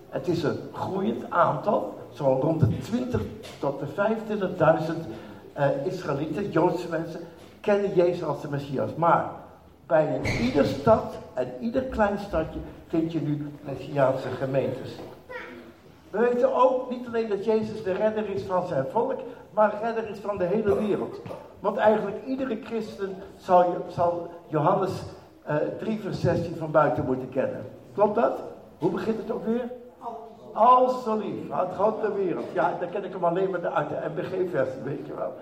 Het 0.09 0.27
is 0.27 0.43
een 0.43 0.57
groeiend 0.71 1.23
aantal, 1.29 1.97
zo 2.13 2.39
rond 2.41 2.59
de 2.59 2.77
20 2.77 3.21
tot 3.59 3.79
de 3.79 3.85
25.000 3.85 5.09
uh, 5.57 5.85
Israëlieten, 5.85 6.51
Joodse 6.51 6.89
mensen, 6.89 7.19
kennen 7.61 7.95
Jezus 7.95 8.23
als 8.23 8.41
de 8.41 8.49
Messias. 8.49 8.95
Maar 8.95 9.31
bijna 9.93 10.15
in 10.21 10.45
ieder 10.45 10.65
stad 10.65 11.17
en 11.33 11.47
ieder 11.59 11.81
klein 11.81 12.17
stadje 12.19 12.59
vind 12.87 13.11
je 13.11 13.21
nu 13.21 13.51
Messiaanse 13.61 14.27
gemeentes. 14.27 14.95
We 16.09 16.19
weten 16.19 16.55
ook 16.55 16.89
niet 16.89 17.07
alleen 17.07 17.29
dat 17.29 17.45
Jezus 17.45 17.83
de 17.83 17.91
redder 17.91 18.29
is 18.29 18.43
van 18.43 18.67
zijn 18.67 18.85
volk, 18.91 19.19
maar 19.51 19.73
redder 19.81 20.09
is 20.09 20.17
van 20.17 20.37
de 20.37 20.43
hele 20.43 20.75
wereld. 20.87 21.21
Want 21.59 21.77
eigenlijk 21.77 22.25
iedere 22.25 22.59
christen 22.63 23.15
zal, 23.87 24.27
Johannes 24.47 24.91
uh, 25.49 25.55
3 25.79 25.99
vers 25.99 26.21
16 26.21 26.55
van 26.55 26.71
buiten 26.71 27.05
moeten 27.05 27.29
kennen. 27.29 27.65
Klopt 27.93 28.15
dat? 28.15 28.39
Hoe 28.77 28.91
begint 28.91 29.17
het 29.17 29.31
ook 29.31 29.45
weer? 29.45 29.69
Als 30.53 31.03
zo 31.03 31.17
lief 31.17 31.49
had 31.49 31.75
God 31.75 32.01
de 32.01 32.13
wereld. 32.13 32.45
Ja, 32.53 32.77
dan 32.79 32.89
ken 32.89 33.03
ik 33.03 33.13
hem 33.13 33.23
alleen 33.23 33.49
maar 33.49 33.67
uit 33.67 33.89
de 33.89 33.95
MBG-versie, 34.15 34.81
weet 34.83 35.05
je 35.05 35.15
wel. 35.15 35.33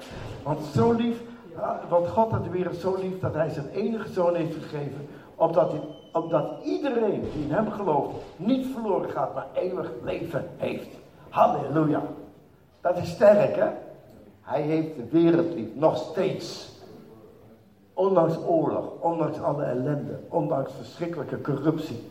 Want 0.43 0.60
zo 0.76 0.91
lief, 0.91 1.21
want 1.90 2.08
God 2.08 2.32
had 2.32 2.44
de 2.44 2.50
wereld 2.50 2.76
zo 2.76 2.96
lief 2.96 3.20
dat 3.20 3.34
hij 3.34 3.50
zijn 3.50 3.70
enige 3.70 4.12
zoon 4.12 4.36
heeft 4.36 4.56
gegeven. 4.56 5.08
Opdat, 5.36 5.72
hij, 6.32 6.44
iedereen 6.64 7.22
die 7.34 7.44
in 7.44 7.52
hem 7.52 7.72
gelooft 7.72 8.16
niet 8.36 8.68
verloren 8.74 9.10
gaat, 9.10 9.34
maar 9.34 9.48
eeuwig 9.54 9.92
leven 10.04 10.48
heeft. 10.58 10.90
Halleluja. 11.30 12.04
Dat 12.82 12.98
is 12.98 13.10
sterk, 13.10 13.56
hè? 13.56 13.68
Hij 14.42 14.62
heeft 14.62 14.96
de 14.96 15.06
wereld 15.10 15.54
lief, 15.54 15.68
nog 15.74 15.98
steeds. 15.98 16.72
Ondanks 17.94 18.38
oorlog, 18.46 18.92
ondanks 19.00 19.42
alle 19.42 19.64
ellende, 19.64 20.20
ondanks 20.30 20.72
verschrikkelijke 20.78 21.42
corruptie. 21.42 22.10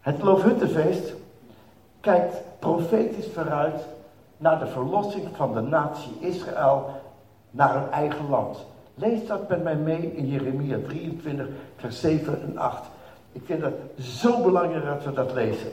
Het 0.00 0.22
Loofhuttenfeest 0.22 1.14
kijkt 2.00 2.42
profetisch 2.58 3.28
vooruit 3.32 3.86
naar 4.36 4.58
de 4.58 4.66
verlossing 4.66 5.28
van 5.36 5.54
de 5.54 5.60
natie 5.60 6.12
Israël 6.20 6.90
naar 7.56 7.74
hun 7.74 7.90
eigen 7.90 8.28
land. 8.28 8.58
Lees 8.94 9.26
dat 9.26 9.48
met 9.48 9.62
mij 9.62 9.76
mee 9.76 10.16
in 10.16 10.26
Jeremia 10.26 10.78
23, 10.86 11.46
vers 11.76 12.00
7 12.00 12.42
en 12.42 12.58
8. 12.58 12.82
Ik 13.32 13.42
vind 13.44 13.62
het 13.62 13.74
zo 14.00 14.42
belangrijk 14.42 14.84
dat 14.84 15.04
we 15.04 15.12
dat 15.12 15.32
lezen. 15.32 15.70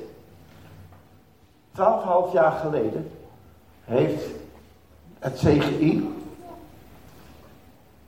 Twaalfhalf 1.71 2.33
jaar 2.33 2.51
geleden 2.51 3.11
heeft 3.83 4.25
het 5.19 5.33
CGI 5.33 6.13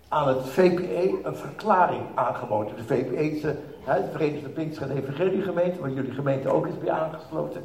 aan 0.08 0.28
het 0.28 0.46
VPE 0.46 1.20
een 1.24 1.36
verklaring 1.36 2.02
aangeboden. 2.16 2.76
De 2.76 2.84
VPE 2.84 3.30
is 3.32 3.42
de, 3.42 3.56
de 3.86 4.10
Verenigde 4.12 4.50
Pinkster 4.50 4.92
Evangelie 4.92 5.42
gemeente, 5.42 5.80
waar 5.80 5.92
jullie 5.92 6.14
gemeente 6.14 6.50
ook 6.50 6.68
is 6.68 6.80
bij 6.80 6.92
aangesloten. 6.92 7.62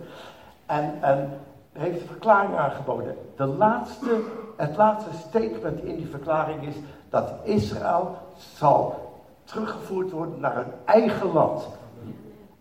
En, 0.66 0.98
en 1.00 1.40
heeft 1.72 2.00
een 2.00 2.06
verklaring 2.06 2.56
aangeboden. 2.56 3.16
De 3.36 3.46
laatste, 3.46 4.20
het 4.56 4.76
laatste 4.76 5.10
statement 5.28 5.84
in 5.84 5.96
die 5.96 6.08
verklaring 6.08 6.66
is 6.66 6.74
dat 7.08 7.32
Israël 7.42 8.16
zal 8.36 9.12
teruggevoerd 9.44 10.10
worden 10.10 10.40
naar 10.40 10.54
hun 10.54 10.72
eigen 10.84 11.32
land. 11.32 11.68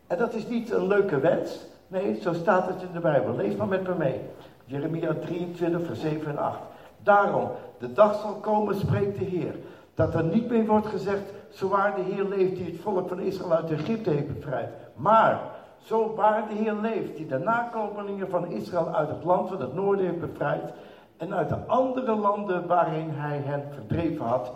En 0.08 0.18
dat 0.18 0.34
is 0.34 0.48
niet 0.48 0.72
een 0.72 0.88
leuke 0.88 1.20
wens. 1.20 1.66
Nee, 1.88 2.22
zo 2.22 2.34
staat 2.34 2.68
het 2.68 2.82
in 2.82 2.92
de 2.94 3.00
Bijbel. 3.00 3.36
Lees 3.36 3.56
maar 3.56 3.68
met 3.68 3.88
me 3.88 3.96
mee. 3.98 4.22
Jeremia 4.66 5.14
23, 5.14 5.86
vers 5.86 6.00
7 6.00 6.28
en 6.28 6.38
8. 6.38 6.58
Daarom, 7.04 7.50
de 7.78 7.94
dag 7.94 8.20
zal 8.22 8.34
komen, 8.34 8.76
spreekt 8.76 9.20
de 9.20 9.26
Heer, 9.26 9.56
dat 9.94 10.14
er 10.14 10.24
niet 10.24 10.50
meer 10.50 10.66
wordt 10.66 10.88
gezegd, 10.88 11.22
zo 11.50 11.68
waar 11.68 11.96
de 11.96 12.02
Heer 12.02 12.24
leeft 12.24 12.56
die 12.56 12.66
het 12.66 12.82
volk 12.82 13.08
van 13.08 13.20
Israël 13.20 13.54
uit 13.54 13.72
Egypte 13.72 14.10
heeft 14.10 14.34
bevrijd. 14.34 14.70
Maar, 14.96 15.42
zo 15.82 16.14
waar 16.16 16.48
de 16.48 16.56
Heer 16.56 16.74
leeft 16.74 17.18
die 17.18 17.28
de 17.28 17.38
nakomelingen 17.38 18.30
van 18.30 18.52
Israël 18.52 18.88
uit 18.94 19.10
het 19.10 19.24
land 19.24 19.50
van 19.50 19.62
het 19.62 19.74
noorden 19.74 20.06
heeft 20.06 20.20
bevrijd 20.20 20.72
en 21.18 21.34
uit 21.34 21.50
de 21.50 21.66
andere 21.68 22.16
landen 22.16 22.68
waarin 22.68 23.10
hij 23.10 23.38
hen 23.38 23.64
verdreven 23.74 24.26
had, 24.26 24.52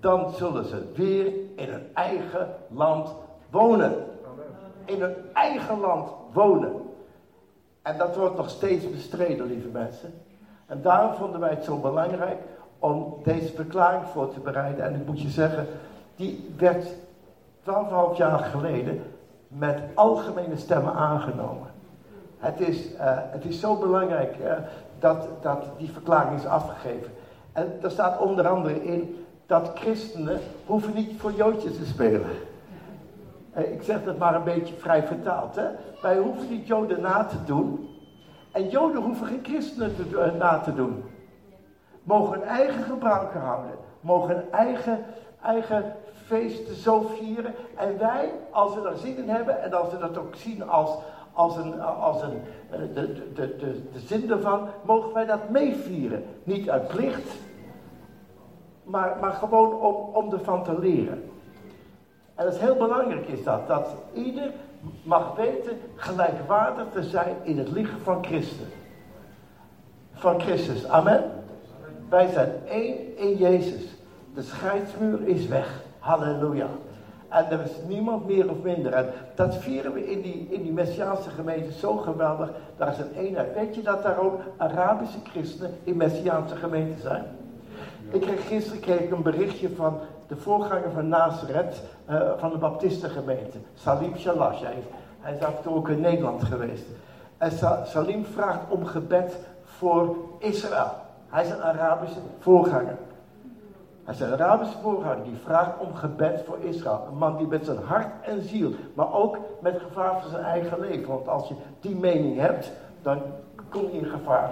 dan 0.00 0.32
zullen 0.32 0.64
ze 0.64 0.92
weer 0.94 1.26
in 1.56 1.68
hun 1.68 1.90
eigen 1.94 2.54
land 2.68 3.14
wonen. 3.50 3.94
In 4.84 5.00
hun 5.00 5.14
eigen 5.32 5.80
land 5.80 6.10
wonen. 6.32 6.72
En 7.82 7.98
dat 7.98 8.16
wordt 8.16 8.36
nog 8.36 8.50
steeds 8.50 8.90
bestreden, 8.90 9.46
lieve 9.46 9.68
mensen. 9.68 10.12
En 10.66 10.82
daarom 10.82 11.14
vonden 11.14 11.40
wij 11.40 11.50
het 11.50 11.64
zo 11.64 11.76
belangrijk 11.76 12.38
om 12.78 13.16
deze 13.24 13.54
verklaring 13.54 14.04
voor 14.06 14.32
te 14.32 14.40
bereiden. 14.40 14.84
En 14.84 14.94
ik 14.94 15.06
moet 15.06 15.20
je 15.20 15.28
zeggen, 15.28 15.66
die 16.16 16.54
werd 16.56 16.86
12,5 17.64 18.16
jaar 18.16 18.38
geleden 18.38 19.02
met 19.48 19.80
algemene 19.94 20.56
stemmen 20.56 20.92
aangenomen. 20.92 21.66
Het 22.38 22.60
is, 22.60 22.92
uh, 22.92 23.00
het 23.30 23.44
is 23.44 23.60
zo 23.60 23.76
belangrijk 23.76 24.36
uh, 24.42 24.52
dat, 24.98 25.28
dat 25.40 25.64
die 25.76 25.90
verklaring 25.90 26.38
is 26.38 26.46
afgegeven. 26.46 27.12
En 27.52 27.78
er 27.82 27.90
staat 27.90 28.18
onder 28.18 28.48
andere 28.48 28.84
in 28.84 29.26
dat 29.46 29.70
christenen 29.74 30.40
hoeven 30.66 30.94
niet 30.94 31.20
voor 31.20 31.32
joodjes 31.32 31.76
te 31.76 31.86
spelen. 31.86 32.30
Uh, 33.56 33.72
ik 33.72 33.82
zeg 33.82 34.04
dat 34.04 34.18
maar 34.18 34.34
een 34.34 34.44
beetje 34.44 34.74
vrij 34.74 35.02
vertaald. 35.02 35.56
Hè? 35.56 35.66
Wij 36.02 36.16
hoeven 36.16 36.48
niet 36.48 36.66
joden 36.66 37.00
na 37.00 37.24
te 37.24 37.44
doen. 37.44 37.88
En 38.52 38.68
Joden 38.68 39.02
hoeven 39.02 39.26
geen 39.26 39.40
christenen 39.42 39.96
te, 39.96 40.32
na 40.38 40.58
te 40.58 40.74
doen. 40.74 41.04
Mogen 42.02 42.38
hun 42.38 42.48
eigen 42.48 42.82
gebruiken 42.82 43.40
houden. 43.40 43.70
Mogen 44.00 44.34
hun 44.34 44.52
eigen, 44.52 45.04
eigen 45.42 45.94
feesten 46.28 46.74
zo 46.74 47.10
vieren. 47.16 47.54
En 47.76 47.98
wij, 47.98 48.32
als 48.50 48.74
we 48.74 48.82
daar 48.82 48.96
zin 48.96 49.16
in 49.16 49.28
hebben 49.28 49.62
en 49.62 49.72
als 49.72 49.92
we 49.92 49.98
dat 49.98 50.18
ook 50.18 50.34
zien 50.34 50.68
als, 50.68 50.90
als, 51.32 51.56
een, 51.56 51.80
als 51.80 52.22
een, 52.22 52.40
eh, 52.70 52.78
de, 52.78 53.12
de, 53.12 53.56
de, 53.56 53.82
de, 53.92 53.98
zin 53.98 54.30
ervan, 54.30 54.68
mogen 54.82 55.12
wij 55.12 55.26
dat 55.26 55.48
meevieren. 55.48 56.24
Niet 56.44 56.70
uit 56.70 56.88
plicht, 56.88 57.30
maar, 58.84 59.16
maar 59.20 59.32
gewoon 59.32 59.74
om, 59.74 59.94
om 59.94 60.32
ervan 60.32 60.64
te 60.64 60.78
leren. 60.78 61.30
En 62.34 62.46
is 62.46 62.58
heel 62.58 62.76
belangrijk 62.76 63.26
is 63.26 63.44
dat, 63.44 63.68
dat 63.68 63.94
ieder 64.14 64.52
mag 65.02 65.36
weten 65.36 65.78
gelijkwaardig 65.94 66.86
te 66.92 67.02
zijn 67.02 67.36
in 67.42 67.58
het 67.58 67.70
lichaam 67.70 68.00
van 68.00 68.24
Christus. 68.24 68.66
Van 70.12 70.40
Christus. 70.40 70.86
Amen. 70.86 71.30
Wij 72.08 72.28
zijn 72.28 72.52
één 72.68 73.18
in 73.18 73.36
Jezus. 73.36 73.96
De 74.34 74.42
scheidsmuur 74.42 75.28
is 75.28 75.46
weg. 75.46 75.86
Halleluja. 75.98 76.66
En 77.28 77.50
er 77.50 77.60
is 77.60 77.72
niemand 77.88 78.26
meer 78.26 78.50
of 78.50 78.62
minder. 78.62 78.92
En 78.92 79.06
dat 79.34 79.56
vieren 79.56 79.92
we 79.92 80.10
in 80.10 80.22
die, 80.22 80.46
in 80.50 80.62
die 80.62 80.72
Messiaanse 80.72 81.30
gemeente 81.30 81.72
zo 81.72 81.96
geweldig. 81.96 82.50
Daar 82.76 82.88
is 82.88 82.98
een 82.98 83.14
eenheid. 83.16 83.54
Weet 83.54 83.74
je 83.74 83.82
dat 83.82 84.02
daar 84.02 84.18
ook 84.18 84.40
Arabische 84.56 85.18
christenen 85.30 85.74
in 85.84 85.96
Messiaanse 85.96 86.56
gemeenten 86.56 87.00
zijn? 87.00 87.24
Ik 88.10 88.20
kreeg 88.20 88.46
gisteren 88.46 88.80
kreeg 88.80 89.00
ik 89.00 89.10
een 89.10 89.22
berichtje 89.22 89.74
van 89.74 89.98
de 90.26 90.36
voorganger 90.36 90.90
van 90.94 91.08
Nazareth, 91.08 91.82
uh, 92.10 92.30
van 92.36 92.50
de 92.50 92.58
Baptistengemeente, 92.58 93.58
Salim 93.74 94.16
Shalash. 94.16 94.60
Hij, 94.60 94.82
hij 95.20 95.34
is 95.34 95.42
af 95.42 95.56
en 95.56 95.62
toe 95.62 95.74
ook 95.74 95.88
in 95.88 96.00
Nederland 96.00 96.44
geweest. 96.44 96.84
En 97.38 97.50
Salim 97.84 98.24
vraagt 98.24 98.60
om 98.68 98.86
gebed 98.86 99.36
voor 99.64 100.16
Israël. 100.38 100.90
Hij 101.28 101.44
is 101.44 101.50
een 101.50 101.62
Arabische 101.62 102.18
voorganger. 102.38 102.96
Is 104.08 104.20
een 104.20 104.32
Arabische 104.32 104.78
voorganger 104.78 105.24
die 105.24 105.36
vraagt 105.36 105.78
om 105.78 105.94
gebed 105.94 106.42
voor 106.46 106.58
Israël. 106.58 107.06
Een 107.10 107.18
man 107.18 107.36
die 107.36 107.46
met 107.46 107.64
zijn 107.64 107.78
hart 107.78 108.08
en 108.22 108.42
ziel, 108.42 108.70
maar 108.94 109.14
ook 109.14 109.38
met 109.60 109.80
gevaar 109.80 110.20
voor 110.20 110.30
zijn 110.30 110.44
eigen 110.44 110.80
leven. 110.80 111.08
Want 111.08 111.28
als 111.28 111.48
je 111.48 111.54
die 111.80 111.96
mening 111.96 112.38
hebt, 112.38 112.72
dan 113.02 113.22
kom 113.68 113.82
je 113.82 113.98
in 113.98 114.04
gevaar. 114.04 114.50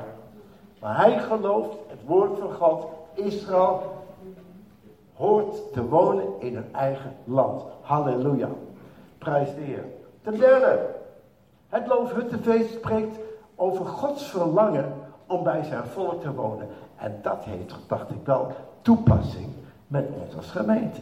Maar 0.81 0.97
hij 0.97 1.19
gelooft 1.19 1.77
het 1.87 2.05
woord 2.07 2.39
van 2.39 2.53
God. 2.53 2.87
Israël 3.15 3.83
hoort 5.15 5.73
te 5.73 5.89
wonen 5.89 6.27
in 6.39 6.57
een 6.57 6.75
eigen 6.75 7.17
land. 7.25 7.63
Halleluja. 7.81 8.49
Prijs 9.19 9.55
de 9.55 9.61
Heer. 9.61 9.85
Ten 10.23 10.39
derde, 10.39 10.95
het 11.69 11.87
Loofhuttenfeest 11.87 12.73
spreekt 12.73 13.19
over 13.55 13.87
Gods 13.87 14.31
verlangen 14.31 14.93
om 15.27 15.43
bij 15.43 15.63
zijn 15.65 15.85
volk 15.85 16.21
te 16.21 16.33
wonen. 16.33 16.69
En 16.97 17.19
dat 17.23 17.45
heeft, 17.45 17.75
dacht 17.87 18.11
ik 18.11 18.25
wel, 18.25 18.53
toepassing 18.83 19.47
met 19.87 20.09
ons 20.23 20.37
als 20.37 20.51
gemeente. 20.51 21.01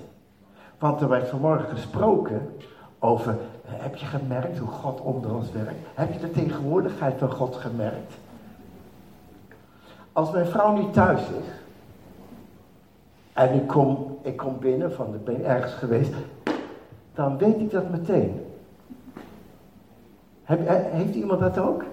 Want 0.79 1.01
er 1.01 1.09
werd 1.09 1.29
vanmorgen 1.29 1.69
gesproken 1.69 2.55
over, 2.99 3.37
heb 3.65 3.97
je 3.97 4.07
gemerkt 4.07 4.59
hoe 4.59 4.69
God 4.69 5.01
onder 5.01 5.35
ons 5.35 5.53
werkt? 5.53 5.87
Heb 5.95 6.13
je 6.13 6.19
de 6.19 6.31
tegenwoordigheid 6.31 7.19
van 7.19 7.31
God 7.31 7.57
gemerkt? 7.57 8.13
Als 10.13 10.31
mijn 10.31 10.47
vrouw 10.47 10.77
niet 10.77 10.93
thuis 10.93 11.21
is, 11.21 11.47
en 13.33 13.55
ik 13.55 13.67
kom, 13.67 14.19
ik 14.23 14.37
kom 14.37 14.59
binnen, 14.59 14.93
van 14.93 15.15
ik 15.15 15.25
ben 15.25 15.45
ergens 15.45 15.73
geweest, 15.73 16.13
dan 17.15 17.39
weet 17.39 17.61
ik 17.61 17.71
dat 17.71 17.91
meteen. 17.91 18.47
Heb, 20.43 20.69
heeft 20.93 21.15
iemand 21.15 21.41
dat 21.41 21.59
ook? 21.59 21.85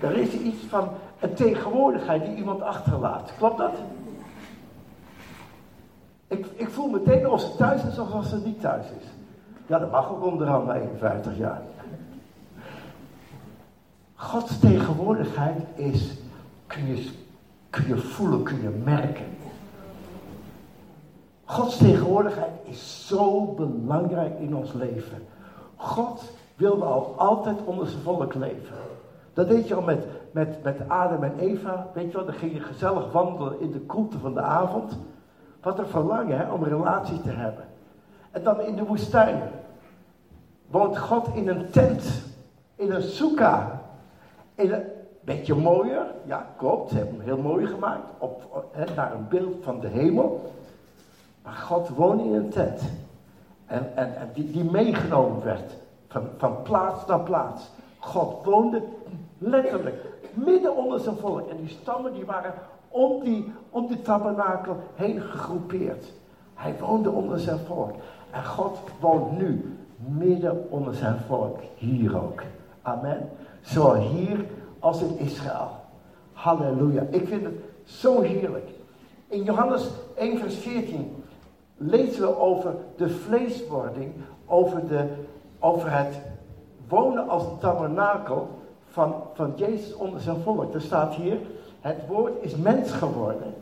Er 0.00 0.16
is 0.16 0.32
iets 0.32 0.64
van 0.68 0.88
een 1.22 1.34
tegenwoordigheid 1.34 2.24
die 2.24 2.36
iemand 2.36 2.62
achterlaat. 2.62 3.32
Klopt 3.38 3.58
dat? 3.58 3.74
Ik, 6.26 6.46
ik 6.54 6.70
voel 6.70 6.88
meteen 6.88 7.28
of 7.28 7.40
ze 7.40 7.56
thuis 7.56 7.84
is 7.84 7.98
of 7.98 8.12
als 8.12 8.28
ze 8.28 8.40
niet 8.44 8.60
thuis 8.60 8.86
is. 8.86 9.06
Ja, 9.66 9.78
dat 9.78 9.90
mag 9.90 10.10
ook 10.10 10.24
onderhand 10.24 10.66
na 10.66 10.74
51 10.74 11.36
jaar. 11.36 11.62
Gods 14.14 14.58
tegenwoordigheid 14.58 15.62
is, 15.74 16.16
kun 16.66 16.86
je, 16.86 17.10
kun 17.70 17.86
je 17.86 17.96
voelen, 17.98 18.42
kun 18.42 18.62
je 18.62 18.80
merken. 18.84 19.26
Gods 21.44 21.76
tegenwoordigheid 21.76 22.52
is 22.62 23.06
zo 23.06 23.44
belangrijk 23.44 24.38
in 24.38 24.56
ons 24.56 24.72
leven. 24.72 25.26
God 25.76 26.22
wilde 26.56 26.84
al 26.84 27.14
altijd 27.18 27.58
onder 27.64 27.86
zijn 27.86 28.02
volk 28.02 28.34
leven. 28.34 28.76
Dat 29.32 29.48
deed 29.48 29.68
je 29.68 29.74
al 29.74 29.82
met, 29.82 30.06
met, 30.30 30.62
met 30.62 30.88
Adam 30.88 31.22
en 31.22 31.38
Eva. 31.38 31.86
Weet 31.94 32.10
je 32.10 32.16
wel, 32.16 32.26
dan 32.26 32.34
ging 32.34 32.52
je 32.52 32.60
gezellig 32.60 33.12
wandelen 33.12 33.60
in 33.60 33.70
de 33.70 33.80
koelte 33.80 34.18
van 34.18 34.34
de 34.34 34.40
avond. 34.40 34.98
Wat 35.60 35.78
een 35.78 35.86
verlangen 35.86 36.38
hè, 36.38 36.52
om 36.52 36.64
relatie 36.64 37.20
te 37.20 37.30
hebben. 37.30 37.64
En 38.30 38.42
dan 38.42 38.60
in 38.60 38.76
de 38.76 38.84
woestijn. 38.84 39.42
Woont 40.70 40.98
God 40.98 41.28
in 41.34 41.48
een 41.48 41.70
tent. 41.70 42.22
In 42.74 42.90
een 42.90 43.02
soeka. 43.02 43.80
In 44.54 44.72
een 44.72 44.84
beetje 45.20 45.54
mooier. 45.54 46.06
Ja, 46.24 46.46
klopt. 46.56 46.90
Ze 46.90 46.96
hebben 46.96 47.14
hem 47.14 47.24
heel 47.24 47.38
mooi 47.38 47.66
gemaakt. 47.66 48.02
Op, 48.18 48.66
hè, 48.72 48.94
naar 48.94 49.14
een 49.14 49.28
beeld 49.28 49.64
van 49.64 49.80
de 49.80 49.88
hemel. 49.88 50.52
Maar 51.42 51.52
God 51.52 51.88
woonde 51.88 52.24
in 52.24 52.34
een 52.34 52.48
tent. 52.48 52.82
En, 53.66 53.96
en, 53.96 54.16
en 54.16 54.30
die, 54.34 54.50
die 54.50 54.64
meegenomen 54.64 55.44
werd. 55.44 55.76
Van, 56.08 56.28
van 56.36 56.62
plaats 56.62 57.06
naar 57.06 57.20
plaats. 57.20 57.70
God 58.02 58.44
woonde 58.44 58.82
letterlijk 59.38 60.04
midden 60.34 60.76
onder 60.76 61.00
zijn 61.00 61.16
volk. 61.16 61.48
En 61.48 61.56
die 61.56 61.68
stammen 61.68 62.12
die 62.12 62.24
waren 62.24 62.54
om 62.88 63.24
die, 63.24 63.52
om 63.70 63.86
die 63.86 64.02
tabernakel 64.02 64.76
heen 64.94 65.20
gegroepeerd. 65.20 66.12
Hij 66.54 66.74
woonde 66.80 67.10
onder 67.10 67.38
zijn 67.38 67.58
volk. 67.58 67.94
En 68.30 68.44
God 68.44 68.78
woont 69.00 69.38
nu 69.38 69.76
midden 69.96 70.70
onder 70.70 70.94
zijn 70.94 71.16
volk. 71.26 71.58
Hier 71.74 72.22
ook. 72.22 72.42
Amen. 72.82 73.28
Zowel 73.60 74.00
hier 74.00 74.44
als 74.78 75.02
in 75.02 75.18
Israël. 75.18 75.70
Halleluja. 76.32 77.02
Ik 77.10 77.28
vind 77.28 77.44
het 77.44 77.54
zo 77.84 78.20
heerlijk. 78.20 78.68
In 79.28 79.42
Johannes 79.42 79.88
1 80.14 80.38
vers 80.38 80.56
14 80.56 81.24
lezen 81.76 82.22
we 82.22 82.38
over 82.38 82.74
de 82.96 83.08
vleeswording. 83.08 84.12
Over, 84.46 84.86
de, 84.88 85.06
over 85.58 85.96
het 85.96 86.20
wonen 86.92 87.28
als 87.28 87.42
tabernakel 87.60 88.48
van, 88.90 89.14
van 89.34 89.52
Jezus 89.56 89.94
onder 89.94 90.20
zijn 90.20 90.40
volk. 90.42 90.74
Er 90.74 90.80
staat 90.80 91.14
hier, 91.14 91.38
het 91.80 92.06
woord 92.08 92.32
is 92.40 92.56
mens 92.56 92.90
geworden. 92.90 93.54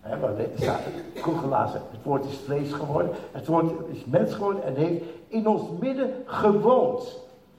He, 0.00 0.16
maar 0.16 0.30
staat 0.54 0.80
gelazen, 1.22 1.80
het 1.90 2.02
woord 2.02 2.24
is 2.24 2.36
vlees 2.44 2.72
geworden. 2.72 3.12
Het 3.32 3.46
woord 3.46 3.72
is 3.88 4.04
mens 4.04 4.34
geworden 4.34 4.64
en 4.64 4.74
heeft 4.74 5.04
in 5.28 5.48
ons 5.48 5.62
midden 5.80 6.10
gewoond. 6.24 7.18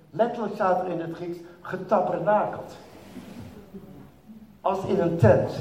Letterlijk 0.09 0.53
staat 0.53 0.83
er 0.85 0.91
in 0.91 0.99
het 0.99 1.15
Grieks 1.15 1.37
getabernakeld. 1.61 2.75
Als 4.61 4.85
in 4.85 4.99
een 4.99 5.17
tent. 5.17 5.51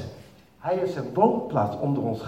Hij 0.59 0.75
is 0.75 0.95
een 0.95 1.13
woonplaats 1.13 1.77
onder 1.79 2.03
ons 2.03 2.21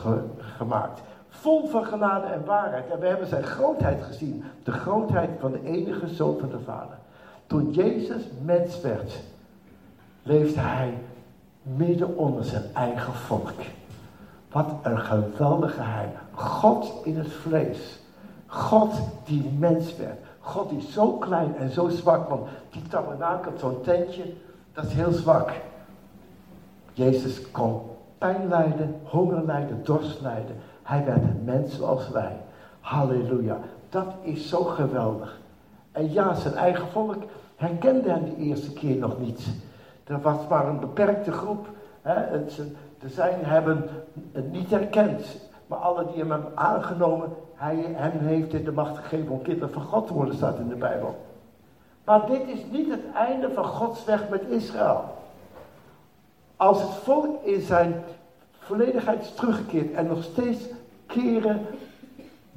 gemaakt. 0.57 1.01
Vol 1.39 1.67
van 1.67 1.85
genade 1.85 2.27
en 2.27 2.45
waarheid. 2.45 2.89
En 2.89 2.99
we 2.99 3.07
hebben 3.07 3.27
zijn 3.27 3.43
grootheid 3.43 4.03
gezien. 4.03 4.43
De 4.63 4.71
grootheid 4.71 5.29
van 5.39 5.51
de 5.51 5.63
enige 5.63 6.07
zoon 6.07 6.37
van 6.39 6.49
de 6.49 6.59
Vader. 6.59 6.97
Toen 7.47 7.71
Jezus 7.71 8.23
mens 8.41 8.81
werd, 8.81 9.23
leefde 10.23 10.59
hij 10.59 10.97
midden 11.61 12.17
onder 12.17 12.43
zijn 12.43 12.63
eigen 12.73 13.13
volk. 13.13 13.51
Wat 14.51 14.67
een 14.83 14.99
geweldige 14.99 15.73
geheim. 15.73 16.11
God 16.31 16.93
in 17.03 17.17
het 17.17 17.31
vlees. 17.31 17.99
God 18.47 18.93
die 19.25 19.51
mens 19.57 19.95
werd. 19.95 20.19
God 20.39 20.69
die 20.69 20.81
zo 20.81 21.11
klein 21.11 21.55
en 21.57 21.71
zo 21.71 21.89
zwak, 21.89 22.29
want 22.29 22.47
die 22.69 22.81
tabernakel, 22.81 23.51
zo'n 23.57 23.81
tentje, 23.81 24.33
dat 24.73 24.85
is 24.85 24.93
heel 24.93 25.11
zwak. 25.11 25.51
Jezus 26.93 27.51
kon 27.51 27.81
pijn 28.17 28.47
lijden, 28.47 28.95
honger 29.03 29.45
lijden, 29.45 29.83
dorst 29.83 30.21
lijden. 30.21 30.55
Hij 30.85 31.05
werd 31.05 31.21
een 31.21 31.41
mens 31.43 31.75
zoals 31.75 32.09
wij. 32.09 32.37
Halleluja. 32.79 33.57
Dat 33.89 34.13
is 34.21 34.49
zo 34.49 34.63
geweldig. 34.63 35.39
En 35.91 36.11
ja, 36.11 36.33
zijn 36.33 36.53
eigen 36.53 36.87
volk 36.87 37.15
herkende 37.55 38.09
hem 38.09 38.23
de 38.23 38.35
eerste 38.35 38.73
keer 38.73 38.95
nog 38.95 39.19
niet. 39.19 39.47
Er 40.03 40.21
was 40.21 40.47
maar 40.49 40.67
een 40.67 40.79
beperkte 40.79 41.31
groep. 41.31 41.67
Hè, 42.01 42.45
de 42.99 43.09
zijn 43.09 43.45
hebben 43.45 43.89
niet 44.51 44.69
herkend. 44.69 45.25
Maar 45.67 45.79
alle 45.79 46.05
die 46.05 46.17
hem 46.17 46.31
hebben 46.31 46.51
aangenomen, 46.55 47.29
hij 47.53 47.75
hem 47.95 48.19
heeft 48.19 48.53
in 48.53 48.63
de 48.63 48.71
macht 48.71 48.97
gegeven 48.97 49.31
om 49.31 49.41
kinderen 49.41 49.73
van 49.73 49.81
God 49.81 50.07
te 50.07 50.13
worden, 50.13 50.35
staat 50.35 50.59
in 50.59 50.67
de 50.67 50.75
Bijbel. 50.75 51.15
Maar 52.03 52.25
dit 52.25 52.47
is 52.47 52.59
niet 52.71 52.91
het 52.91 53.13
einde 53.13 53.51
van 53.53 53.65
Gods 53.65 54.05
weg 54.05 54.29
met 54.29 54.41
Israël. 54.49 55.03
Als 56.55 56.81
het 56.81 56.91
volk 56.91 57.43
in 57.43 57.61
zijn 57.61 58.03
volledigheid 58.65 59.21
is 59.21 59.33
teruggekeerd 59.33 59.93
en 59.93 60.07
nog 60.07 60.23
steeds 60.23 60.63
keren 61.05 61.65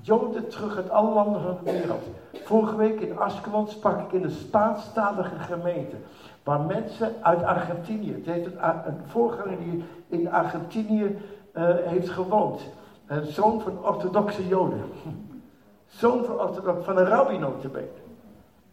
Joden 0.01 0.49
terug 0.49 0.77
uit 0.77 0.91
alle 0.91 1.15
landen 1.15 1.41
van 1.43 1.57
de 1.65 1.73
wereld. 1.73 2.03
Vorige 2.45 2.77
week 2.77 3.01
in 3.01 3.19
Askelon 3.19 3.69
sprak 3.69 4.01
ik 4.01 4.13
in 4.13 4.23
de 4.23 4.31
Spaanstalige 4.31 5.39
gemeente. 5.39 5.97
Waar 6.43 6.61
mensen 6.61 7.15
uit 7.21 7.43
Argentinië, 7.43 8.23
het 8.25 8.47
een, 8.47 8.59
een 8.87 9.01
voorganger 9.07 9.59
die 9.59 9.85
in 10.09 10.33
Argentinië 10.33 11.05
uh, 11.05 11.65
heeft 11.85 12.09
gewoond. 12.09 12.61
Een 13.07 13.27
zoon 13.27 13.61
van 13.61 13.85
orthodoxe 13.85 14.49
Joden. 14.49 14.83
Zoon 16.01 16.25
van, 16.25 16.41
orthodox, 16.41 16.85
van 16.85 16.99
een 16.99 17.07
rabbi 17.07 17.39
notabene. 17.39 17.89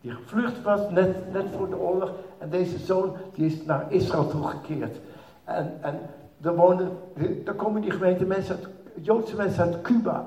Die 0.01 0.11
gevlucht 0.11 0.61
was 0.61 0.89
net, 0.89 1.33
net 1.33 1.45
voor 1.57 1.69
de 1.69 1.77
oorlog. 1.77 2.11
En 2.37 2.49
deze 2.49 2.77
zoon 2.77 3.15
die 3.33 3.45
is 3.45 3.65
naar 3.65 3.85
Israël 3.89 4.27
toegekeerd. 4.27 4.97
En, 5.43 5.77
en 5.81 5.99
er, 6.41 6.55
wonen, 6.55 6.89
er 7.45 7.53
komen 7.53 7.81
die 7.81 7.91
gemeente 7.91 8.25
mensen 8.25 8.59
Joodse 9.01 9.35
mensen 9.35 9.63
uit 9.63 9.81
Cuba 9.81 10.25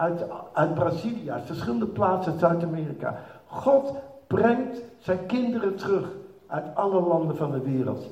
uit, 0.00 0.24
uit 0.52 0.74
Brazilië, 0.74 1.30
uit 1.30 1.46
verschillende 1.46 1.86
plaatsen 1.86 2.32
uit 2.32 2.40
Zuid-Amerika. 2.40 3.20
God 3.46 3.92
brengt 4.26 4.82
zijn 4.98 5.26
kinderen 5.26 5.76
terug 5.76 6.08
uit 6.46 6.64
alle 6.74 7.00
landen 7.00 7.36
van 7.36 7.50
de 7.50 7.60
wereld. 7.60 8.06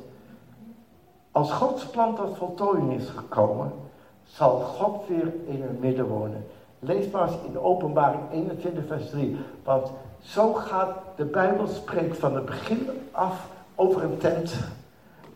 Als 1.33 1.53
Gods 1.53 1.87
plan 1.87 2.15
tot 2.15 2.37
voltooiing 2.37 2.93
is 2.93 3.09
gekomen, 3.09 3.73
zal 4.25 4.59
God 4.59 5.09
weer 5.09 5.33
in 5.47 5.63
hun 5.63 5.79
midden 5.81 6.07
wonen. 6.07 6.45
Lees 6.79 7.11
maar 7.11 7.29
eens 7.29 7.39
in 7.47 7.53
de 7.53 7.63
openbaring 7.63 8.23
21 8.33 8.87
vers 8.87 9.11
3. 9.11 9.37
Want 9.65 9.93
zo 10.21 10.53
gaat 10.53 10.97
de 11.17 11.25
Bijbel 11.25 11.67
spreekt 11.67 12.19
van 12.19 12.35
het 12.35 12.45
begin 12.45 12.89
af 13.11 13.49
over 13.75 14.03
een 14.03 14.19
tent. 14.19 14.59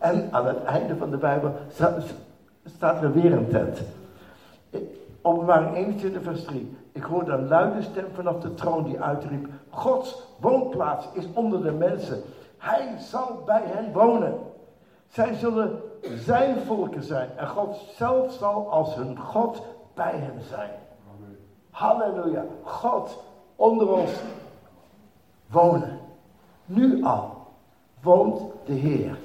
En 0.03 0.27
aan 0.31 0.45
het 0.45 0.63
einde 0.63 0.95
van 0.95 1.09
de 1.09 1.17
Bijbel 1.17 1.53
staat 2.65 3.01
er 3.01 3.13
weer 3.13 3.33
een 3.33 3.47
tent. 3.47 3.81
Openbaring 5.21 5.75
21 5.75 6.23
vers 6.23 6.43
3. 6.43 6.77
Ik 6.91 7.03
hoorde 7.03 7.31
een 7.31 7.47
luide 7.47 7.81
stem 7.81 8.05
vanaf 8.13 8.39
de 8.39 8.53
troon 8.53 8.83
die 8.83 9.01
uitriep. 9.01 9.47
Gods 9.69 10.21
woonplaats 10.39 11.07
is 11.13 11.27
onder 11.33 11.63
de 11.63 11.71
mensen. 11.71 12.21
Hij 12.57 12.95
zal 12.97 13.41
bij 13.45 13.61
hen 13.65 13.93
wonen. 13.93 14.39
Zij 15.07 15.33
zullen 15.33 15.81
zijn 16.01 16.57
volken 16.65 17.03
zijn. 17.03 17.29
En 17.37 17.47
God 17.47 17.77
zelf 17.95 18.31
zal 18.31 18.71
als 18.71 18.95
hun 18.95 19.17
God 19.17 19.61
bij 19.93 20.15
hen 20.15 20.41
zijn. 20.49 20.71
Halleluja. 21.69 22.45
God 22.63 23.23
onder 23.55 23.91
ons 23.91 24.11
wonen. 25.47 25.99
Nu 26.65 27.03
al 27.03 27.47
woont 28.01 28.41
de 28.65 28.73
Heer 28.73 29.17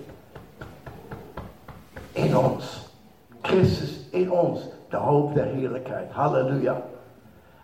in 2.29 2.37
ons. 2.37 2.89
Christus 3.41 3.99
in 4.11 4.31
ons. 4.31 4.61
De 4.89 4.97
hoop 4.97 5.35
der 5.35 5.45
heerlijkheid. 5.45 6.13
Halleluja. 6.13 6.83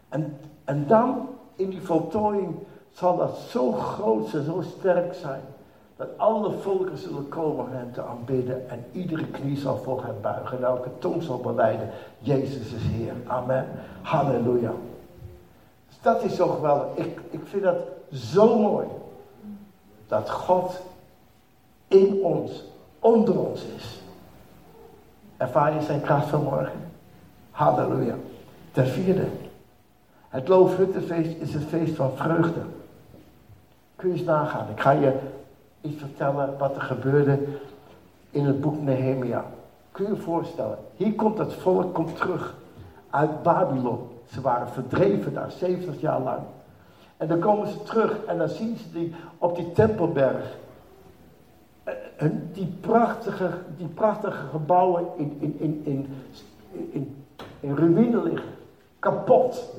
En, 0.08 0.36
en 0.64 0.86
dan 0.86 1.28
in 1.56 1.70
die 1.70 1.82
voltooiing 1.82 2.54
zal 2.92 3.16
dat 3.16 3.36
zo 3.36 3.72
groot 3.72 4.34
en 4.34 4.44
zo 4.44 4.62
sterk 4.78 5.14
zijn. 5.14 5.40
Dat 5.96 6.08
alle 6.16 6.52
volken 6.52 6.98
zullen 6.98 7.28
komen 7.28 7.66
hem 7.70 7.92
te 7.92 8.02
aanbidden. 8.02 8.70
En 8.70 8.84
iedere 8.92 9.26
knie 9.26 9.56
zal 9.56 9.76
voor 9.76 10.04
hem 10.04 10.14
buigen. 10.20 10.58
En 10.58 10.64
elke 10.64 10.90
tong 10.98 11.22
zal 11.22 11.38
beleiden. 11.38 11.90
Jezus 12.18 12.72
is 12.72 12.82
Heer. 12.82 13.12
Amen. 13.26 13.66
Halleluja. 14.02 14.72
Dus 15.88 15.98
dat 16.02 16.22
is 16.22 16.36
zo 16.36 16.46
geweldig. 16.46 16.86
Ik, 16.94 17.20
ik 17.30 17.40
vind 17.44 17.62
dat 17.62 17.76
zo 18.12 18.58
mooi. 18.58 18.86
Dat 20.06 20.30
God 20.30 20.80
in 21.88 22.22
ons, 22.22 22.64
onder 22.98 23.38
ons 23.38 23.64
is. 23.76 24.02
Ervaar 25.44 25.74
je 25.74 25.82
zijn 25.82 26.00
kracht 26.00 26.28
vanmorgen? 26.28 26.80
Halleluja. 27.50 28.14
Ten 28.72 28.86
vierde. 28.86 29.26
Het 30.28 30.48
Loofhuttenfeest 30.48 31.36
is 31.40 31.54
het 31.54 31.64
feest 31.64 31.94
van 31.94 32.10
vreugde. 32.16 32.60
Kun 33.96 34.08
je 34.08 34.14
eens 34.14 34.24
nagaan. 34.24 34.66
Ik 34.70 34.80
ga 34.80 34.90
je 34.90 35.12
iets 35.80 36.00
vertellen 36.00 36.58
wat 36.58 36.76
er 36.76 36.82
gebeurde 36.82 37.38
in 38.30 38.44
het 38.44 38.60
boek 38.60 38.82
Nehemia. 38.82 39.44
Kun 39.92 40.04
je 40.04 40.10
je 40.10 40.16
voorstellen. 40.16 40.78
Hier 40.96 41.14
komt 41.14 41.38
het 41.38 41.52
volk 41.52 41.94
komt 41.94 42.16
terug 42.16 42.54
uit 43.10 43.42
Babylon. 43.42 44.08
Ze 44.32 44.40
waren 44.40 44.68
verdreven 44.68 45.34
daar 45.34 45.50
70 45.50 46.00
jaar 46.00 46.20
lang. 46.20 46.40
En 47.16 47.28
dan 47.28 47.38
komen 47.38 47.68
ze 47.68 47.82
terug 47.82 48.24
en 48.24 48.38
dan 48.38 48.48
zien 48.48 48.76
ze 48.76 48.92
die 48.92 49.14
op 49.38 49.56
die 49.56 49.72
tempelberg. 49.72 50.56
Eh, 52.16 52.28
die 52.52 52.74
prachtige, 52.80 53.50
die 53.76 53.88
prachtige 53.88 54.46
gebouwen 54.50 55.06
in, 55.16 55.36
in, 55.40 55.56
in, 55.58 55.82
in, 55.84 56.08
in, 56.90 57.24
in 57.60 57.76
ruïne 57.76 58.22
liggen. 58.22 58.48
Kapot. 58.98 59.74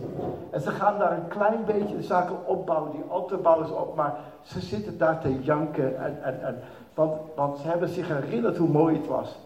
En 0.49 0.61
ze 0.61 0.71
gaan 0.71 0.99
daar 0.99 1.11
een 1.11 1.27
klein 1.27 1.65
beetje 1.65 1.95
de 1.95 2.03
zaken 2.03 2.47
opbouwen. 2.47 2.91
Die 2.91 3.03
auto 3.09 3.37
bouwen 3.37 3.81
op. 3.81 3.95
Maar 3.95 4.15
ze 4.41 4.59
zitten 4.59 4.97
daar 4.97 5.21
te 5.21 5.41
janken. 5.41 6.03
En, 6.03 6.23
en, 6.23 6.41
en, 6.41 6.59
want, 6.93 7.13
want 7.35 7.57
ze 7.57 7.67
hebben 7.67 7.89
zich 7.89 8.07
herinnerd 8.07 8.57
hoe 8.57 8.69
mooi 8.69 8.95
het 8.95 9.07
was. 9.07 9.37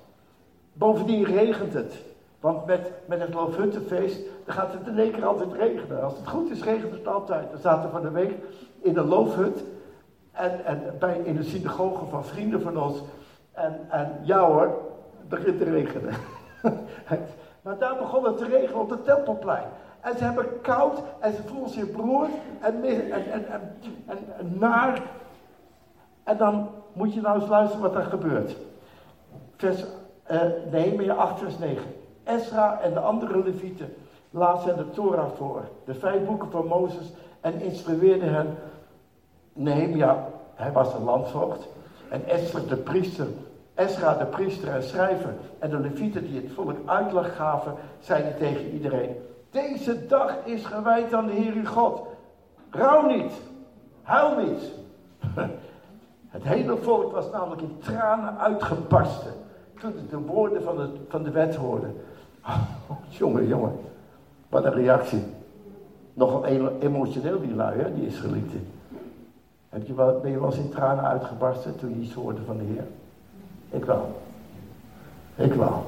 Bovendien 0.73 1.23
regent 1.23 1.73
het. 1.73 1.95
Want 2.39 2.65
met, 2.65 2.91
met 3.05 3.19
het 3.19 3.33
Loofhuttenfeest, 3.33 4.19
dan 4.45 4.55
gaat 4.55 4.73
het 4.73 4.87
in 4.87 4.99
één 4.99 5.11
keer 5.11 5.25
altijd 5.25 5.53
regenen. 5.53 6.03
Als 6.03 6.17
het 6.17 6.27
goed 6.27 6.51
is, 6.51 6.63
regent 6.63 6.91
het 6.91 7.07
altijd. 7.07 7.51
We 7.51 7.57
zaten 7.57 7.89
van 7.89 8.01
de 8.01 8.11
week 8.11 8.33
in 8.81 8.93
de 8.93 9.03
Loofhut. 9.03 9.63
En, 10.39 10.65
en 10.65 10.95
bij, 10.99 11.17
in 11.23 11.35
de 11.35 11.43
synagoge 11.43 12.05
van 12.05 12.25
vrienden 12.25 12.61
van 12.61 12.81
ons. 12.83 13.01
En, 13.51 13.79
en 13.89 14.19
ja 14.21 14.39
hoor, 14.39 14.77
het 15.19 15.29
begint 15.29 15.57
te 15.57 15.63
regenen. 15.63 16.13
maar 17.61 17.77
daar 17.77 17.97
begon 17.97 18.23
het 18.23 18.37
te 18.37 18.45
regenen 18.45 18.81
op 18.81 18.89
het 18.89 19.05
tempelplein. 19.05 19.67
En 20.01 20.17
ze 20.17 20.23
hebben 20.23 20.61
koud 20.61 21.01
en 21.19 21.33
ze 21.33 21.43
voelen 21.43 21.69
zich 21.69 21.91
beroerd 21.91 22.29
en, 22.59 22.83
en, 22.83 23.31
en, 23.31 23.45
en, 24.05 24.57
naar. 24.57 25.01
En 26.23 26.37
dan 26.37 26.69
moet 26.93 27.13
je 27.13 27.21
nou 27.21 27.39
eens 27.39 27.49
luisteren 27.49 27.81
wat 27.81 27.95
er 27.95 28.09
gebeurt. 28.09 28.55
Vers, 29.55 29.85
Nehemia 30.71 31.13
8 31.13 31.39
vers 31.39 31.57
9. 31.57 31.83
Esra 32.23 32.81
en 32.81 32.93
de 32.93 32.99
andere 32.99 33.43
levieten 33.43 33.93
lazen 34.29 34.77
de 34.77 34.89
Torah 34.89 35.31
voor. 35.35 35.63
De 35.85 35.93
vijf 35.93 36.25
boeken 36.25 36.51
van 36.51 36.67
Mozes 36.67 37.13
en 37.41 37.61
instrueerden 37.61 38.33
hen 38.33 38.57
Nehemia, 39.53 40.27
hij 40.55 40.71
was 40.71 40.93
een 40.93 41.03
landvoogd. 41.03 41.67
En 42.09 42.27
Esther 42.27 42.67
de 42.67 42.75
priester, 42.75 43.27
Esra 43.73 44.13
de 44.13 44.25
priester 44.25 44.69
en 44.73 44.83
schrijver. 44.83 45.33
En 45.59 45.69
de 45.69 45.79
levieten 45.79 46.23
die 46.23 46.41
het 46.41 46.51
volk 46.51 46.77
uitleg 46.85 47.35
gaven, 47.35 47.73
zeiden 47.99 48.37
tegen 48.37 48.69
iedereen. 48.71 49.15
Deze 49.51 50.05
dag 50.07 50.35
is 50.45 50.65
gewijd 50.65 51.13
aan 51.13 51.25
de 51.25 51.31
Heer 51.31 51.53
uw 51.53 51.65
God. 51.65 52.07
Rouw 52.69 53.05
niet. 53.05 53.31
Huil 54.01 54.45
niet. 54.45 54.71
Het 56.29 56.43
hele 56.43 56.77
volk 56.77 57.11
was 57.11 57.31
namelijk 57.31 57.61
in 57.61 57.77
tranen 57.79 58.37
uitgebarsten. 58.37 59.33
Toen 59.79 59.93
de 60.09 60.17
woorden 60.17 60.63
van 60.63 60.77
de, 60.77 60.89
van 61.07 61.23
de 61.23 61.31
wet 61.31 61.55
hoorde. 61.55 61.87
Oh, 62.89 62.97
jongen, 63.09 63.47
jongen. 63.47 63.79
Wat 64.49 64.65
een 64.65 64.73
reactie. 64.73 65.23
Nogal 66.13 66.45
emotioneel 66.79 67.39
die 67.39 67.55
lui, 67.55 67.79
hè, 67.79 67.93
die 67.93 68.05
Israëlieten. 68.05 68.67
Ben 69.69 69.83
je 70.31 70.39
wel 70.39 70.45
eens 70.45 70.57
in 70.57 70.69
tranen 70.69 71.03
uitgebarsten 71.03 71.75
toen 71.75 71.89
je 71.89 72.05
iets 72.05 72.13
hoorde 72.13 72.41
van 72.45 72.57
de 72.57 72.63
Heer? 72.63 72.87
Ik 73.69 73.85
wel. 73.85 74.21
Ik 75.35 75.53
wel. 75.53 75.85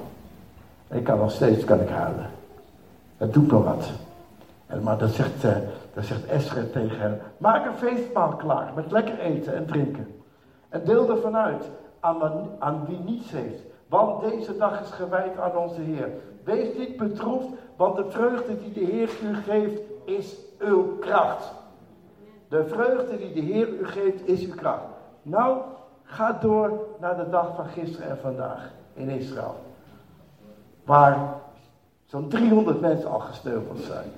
Ik 0.87 1.03
kan 1.03 1.17
nog 1.17 1.31
steeds 1.31 1.63
kan 1.63 1.79
ik 1.81 1.89
huilen. 1.89 2.29
Het 3.17 3.33
doet 3.33 3.51
me 3.51 3.63
wat. 3.63 3.89
En, 4.67 4.83
maar 4.83 4.97
dan 4.97 5.09
zegt, 5.09 5.43
uh, 5.43 5.57
zegt 5.99 6.25
Esther 6.25 6.71
tegen 6.71 6.99
hen, 6.99 7.21
maak 7.37 7.65
een 7.65 7.89
feestmaal 7.89 8.35
klaar 8.35 8.71
met 8.75 8.91
lekker 8.91 9.19
eten 9.19 9.55
en 9.55 9.65
drinken. 9.65 10.07
En 10.69 10.85
deel 10.85 11.09
ervan 11.09 11.37
uit 11.37 11.69
aan, 11.99 12.49
aan 12.59 12.85
wie 12.87 12.99
niets 12.99 13.31
heeft. 13.31 13.61
Want 13.87 14.21
deze 14.21 14.57
dag 14.57 14.81
is 14.81 14.89
gewijd 14.91 15.39
aan 15.39 15.57
onze 15.57 15.81
Heer. 15.81 16.09
Wees 16.43 16.77
niet 16.77 16.97
bedroefd, 16.97 17.47
want 17.75 17.95
de 17.95 18.05
vreugde 18.09 18.57
die 18.59 18.73
de 18.73 18.91
Heer 18.91 19.09
u 19.23 19.35
geeft 19.35 19.81
is 20.05 20.35
uw 20.59 20.97
kracht. 20.99 21.51
De 22.51 22.67
vreugde 22.67 23.17
die 23.17 23.33
de 23.33 23.39
Heer 23.39 23.67
u 23.67 23.87
geeft 23.87 24.27
is 24.27 24.45
uw 24.45 24.55
kracht. 24.55 24.83
Nou, 25.21 25.61
ga 26.03 26.31
door 26.31 26.87
naar 26.99 27.17
de 27.17 27.29
dag 27.29 27.55
van 27.55 27.65
gisteren 27.65 28.09
en 28.09 28.17
vandaag 28.17 28.71
in 28.93 29.09
Israël. 29.09 29.55
Waar 30.83 31.33
zo'n 32.05 32.27
300 32.27 32.81
mensen 32.81 33.09
al 33.09 33.19
gesneuveld 33.19 33.79
zijn. 33.79 34.11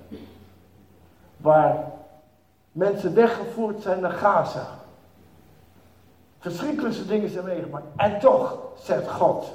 Waar 1.38 1.92
mensen 2.72 3.14
weggevoerd 3.14 3.82
zijn 3.82 4.00
naar 4.00 4.12
Gaza. 4.12 4.68
Verschrikkelijke 6.40 7.06
dingen 7.06 7.30
zijn 7.30 7.46
meegemaakt. 7.46 7.86
En 7.96 8.20
toch 8.20 8.58
zegt 8.76 9.10
God 9.10 9.54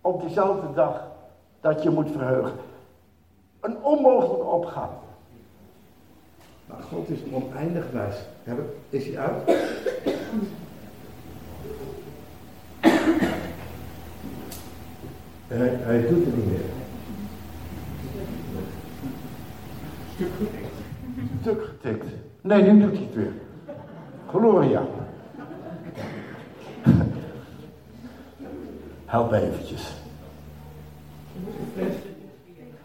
op 0.00 0.20
diezelfde 0.20 0.72
dag 0.74 1.06
dat 1.60 1.82
je 1.82 1.90
moet 1.90 2.10
verheugen. 2.10 2.56
Een 3.60 3.84
onmogelijke 3.84 4.46
opgave. 4.46 5.05
Maar 6.66 6.82
God 6.90 7.08
is 7.08 7.18
oneindig 7.32 7.84
wijs. 7.92 8.16
Is 8.90 9.06
hij 9.06 9.18
uit? 9.18 9.42
hij, 15.46 15.78
hij 15.80 16.00
doet 16.00 16.24
het 16.24 16.36
niet 16.36 16.46
meer. 16.46 16.60
Stuk 20.14 20.30
getikt. 20.38 20.74
Stuk 21.40 21.64
getikt. 21.64 22.06
Nee, 22.40 22.62
nu 22.62 22.80
doet 22.80 22.92
hij 22.92 23.02
het 23.02 23.14
weer. 23.14 23.32
Gloria. 24.28 24.86
Help 29.04 29.30
me 29.30 29.40
eventjes. 29.40 29.94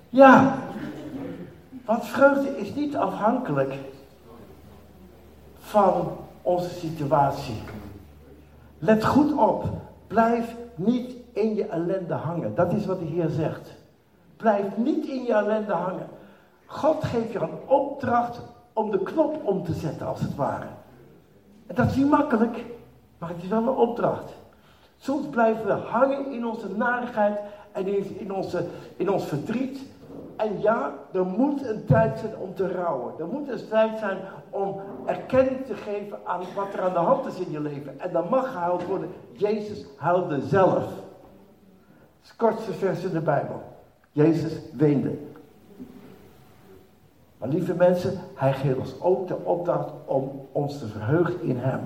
Ja, 0.09 0.59
want 1.85 2.05
vreugde 2.05 2.57
is 2.57 2.73
niet 2.73 2.95
afhankelijk 2.95 3.73
van 5.59 6.17
onze 6.41 6.69
situatie. 6.69 7.61
Let 8.79 9.05
goed 9.05 9.33
op. 9.33 9.63
Blijf 10.07 10.55
niet 10.75 11.15
in 11.33 11.55
je 11.55 11.65
ellende 11.65 12.13
hangen. 12.13 12.55
Dat 12.55 12.73
is 12.73 12.85
wat 12.85 12.99
de 12.99 13.05
Heer 13.05 13.29
zegt. 13.29 13.77
Blijf 14.37 14.65
niet 14.77 15.05
in 15.05 15.23
je 15.23 15.33
ellende 15.33 15.73
hangen. 15.73 16.07
God 16.65 17.03
geeft 17.03 17.31
je 17.31 17.39
een 17.39 17.67
opdracht 17.67 18.41
om 18.73 18.91
de 18.91 19.03
knop 19.03 19.39
om 19.43 19.63
te 19.63 19.73
zetten, 19.73 20.07
als 20.07 20.21
het 20.21 20.35
ware. 20.35 20.65
En 21.67 21.75
dat 21.75 21.89
is 21.89 21.95
niet 21.95 22.09
makkelijk, 22.09 22.65
maar 23.17 23.29
het 23.29 23.43
is 23.43 23.49
wel 23.49 23.61
een 23.61 23.67
opdracht. 23.67 24.33
Soms 24.97 25.25
blijven 25.27 25.65
we 25.65 25.71
hangen 25.71 26.31
in 26.31 26.45
onze 26.45 26.69
narigheid 26.69 27.39
en 27.71 27.87
in, 28.19 28.33
onze, 28.33 28.65
in 28.97 29.09
ons 29.09 29.25
verdriet. 29.25 29.79
En 30.37 30.61
ja, 30.61 30.93
er 31.13 31.25
moet 31.25 31.67
een 31.67 31.85
tijd 31.85 32.19
zijn 32.19 32.37
om 32.37 32.55
te 32.55 32.71
rouwen. 32.71 33.13
Er 33.19 33.27
moet 33.27 33.49
een 33.49 33.67
tijd 33.67 33.99
zijn 33.99 34.17
om 34.49 34.81
erkenning 35.05 35.65
te 35.65 35.73
geven 35.73 36.17
aan 36.23 36.41
wat 36.55 36.73
er 36.73 36.81
aan 36.81 36.93
de 36.93 36.99
hand 36.99 37.25
is 37.25 37.39
in 37.39 37.51
je 37.51 37.59
leven. 37.59 37.99
En 37.99 38.11
dan 38.11 38.29
mag 38.29 38.51
gehuild 38.51 38.85
worden. 38.85 39.09
Jezus 39.31 39.85
huilde 39.97 40.41
zelf. 40.41 40.83
Het 42.21 42.35
kortste 42.35 42.73
vers 42.73 43.03
in 43.03 43.11
de 43.11 43.21
Bijbel. 43.21 43.61
Jezus 44.11 44.53
weende. 44.73 45.17
Maar 47.37 47.49
lieve 47.49 47.73
mensen, 47.73 48.19
hij 48.35 48.53
geeft 48.53 48.77
ons 48.77 49.01
ook 49.01 49.27
de 49.27 49.37
opdracht 49.43 49.91
om 50.05 50.47
ons 50.51 50.79
te 50.79 50.87
verheugen 50.87 51.41
in 51.41 51.57
hem. 51.57 51.79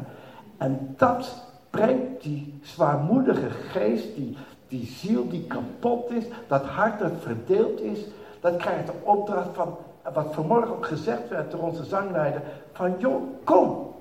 En 0.57 0.93
dat 0.97 1.45
brengt 1.69 2.23
die 2.23 2.59
zwaarmoedige 2.61 3.49
geest, 3.49 4.15
die, 4.15 4.37
die 4.67 4.85
ziel 4.85 5.29
die 5.29 5.47
kapot 5.47 6.11
is, 6.11 6.25
dat 6.47 6.63
hart 6.63 6.99
dat 6.99 7.11
verdeeld 7.19 7.81
is, 7.81 7.99
dat 8.45 8.57
krijgt 8.57 8.87
de 8.87 8.93
opdracht 9.03 9.49
van, 9.53 9.77
wat 10.13 10.27
vanmorgen 10.31 10.75
ook 10.75 10.85
gezegd 10.85 11.29
werd 11.29 11.51
door 11.51 11.59
onze 11.59 11.83
zangleider, 11.83 12.41
van 12.71 12.95
joh, 12.97 13.21
kom, 13.43 13.93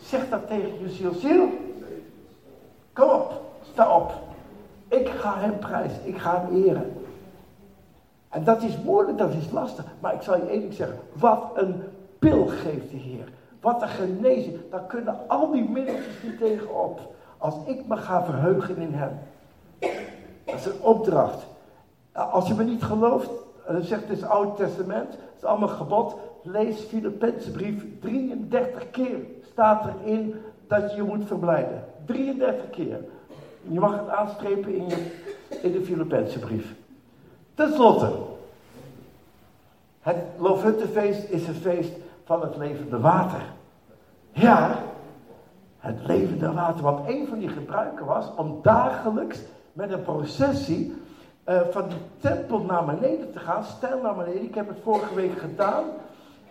zeg 0.00 0.28
dat 0.28 0.46
tegen 0.46 0.80
je 0.80 0.88
ziel. 0.88 1.12
Ziel, 1.14 1.48
kom 2.92 3.10
op, 3.10 3.32
sta 3.72 3.96
op. 3.96 4.12
Ik 4.88 5.08
ga 5.08 5.38
hem 5.38 5.58
prijzen, 5.58 6.00
ik 6.02 6.18
ga 6.18 6.40
hem 6.40 6.64
eren. 6.64 6.92
En 8.28 8.44
dat 8.44 8.62
is 8.62 8.78
moeilijk, 8.78 9.18
dat 9.18 9.32
is 9.32 9.50
lastig. 9.50 9.84
Maar 10.00 10.14
ik 10.14 10.22
zal 10.22 10.36
je 10.36 10.46
ding 10.46 10.72
zeggen. 10.72 10.98
Wat 11.12 11.50
een 11.54 11.82
pil 12.18 12.46
geeft 12.46 12.90
de 12.90 12.96
Heer. 12.96 13.28
Wat 13.60 13.82
een 13.82 13.88
genezing. 13.88 14.58
Daar 14.70 14.84
kunnen 14.84 15.18
al 15.26 15.50
die 15.50 15.68
middeltjes 15.68 16.22
niet 16.22 16.38
tegenop. 16.38 17.00
Als 17.38 17.54
ik 17.64 17.86
me 17.86 17.96
ga 17.96 18.24
verheugen 18.24 18.76
in 18.76 18.92
hem. 18.94 19.18
Dat 20.44 20.54
is 20.54 20.66
een 20.66 20.80
opdracht. 20.80 21.46
Als 22.12 22.48
je 22.48 22.54
me 22.54 22.64
niet 22.64 22.82
gelooft, 22.82 23.30
dan 23.72 23.82
zegt 23.82 24.08
het 24.08 24.22
Oude 24.22 24.54
Testament, 24.54 25.10
het 25.10 25.36
is 25.36 25.44
allemaal 25.44 25.68
gebod. 25.68 26.16
Lees 26.42 26.80
Filippense 26.80 27.50
brief 27.50 27.84
33 28.00 28.90
keer 28.90 29.18
staat 29.50 29.86
erin 29.86 30.34
dat 30.66 30.90
je 30.90 30.96
je 30.96 31.02
moet 31.02 31.26
verblijden. 31.26 31.84
33 32.04 32.70
keer. 32.70 32.98
Je 33.62 33.80
mag 33.80 33.98
het 33.98 34.08
aanstrepen 34.08 34.74
in, 34.74 34.88
je, 34.88 35.10
in 35.62 35.72
de 35.72 35.80
Filippense 35.80 36.38
brief. 36.38 36.74
Ten 37.54 37.72
slotte. 37.72 38.12
Het 40.00 40.16
Loofhuttenfeest 40.38 41.30
is 41.30 41.48
een 41.48 41.54
feest 41.54 41.92
van 42.24 42.40
het 42.40 42.56
levende 42.56 43.00
water. 43.00 43.42
Ja, 44.32 44.78
het 45.78 46.06
levende 46.06 46.52
water. 46.52 46.82
Want 46.82 47.08
een 47.08 47.26
van 47.26 47.38
die 47.38 47.48
gebruiken 47.48 48.06
was 48.06 48.34
om 48.36 48.58
dagelijks 48.62 49.40
met 49.72 49.92
een 49.92 50.02
processie 50.02 50.94
uh, 51.48 51.60
van 51.70 51.88
die 51.88 51.98
tempel 52.18 52.60
naar 52.60 52.84
beneden 52.84 53.32
te 53.32 53.38
gaan, 53.38 53.64
stijl 53.64 54.00
naar 54.02 54.14
beneden. 54.14 54.42
Ik 54.42 54.54
heb 54.54 54.68
het 54.68 54.78
vorige 54.82 55.14
week 55.14 55.38
gedaan. 55.38 55.84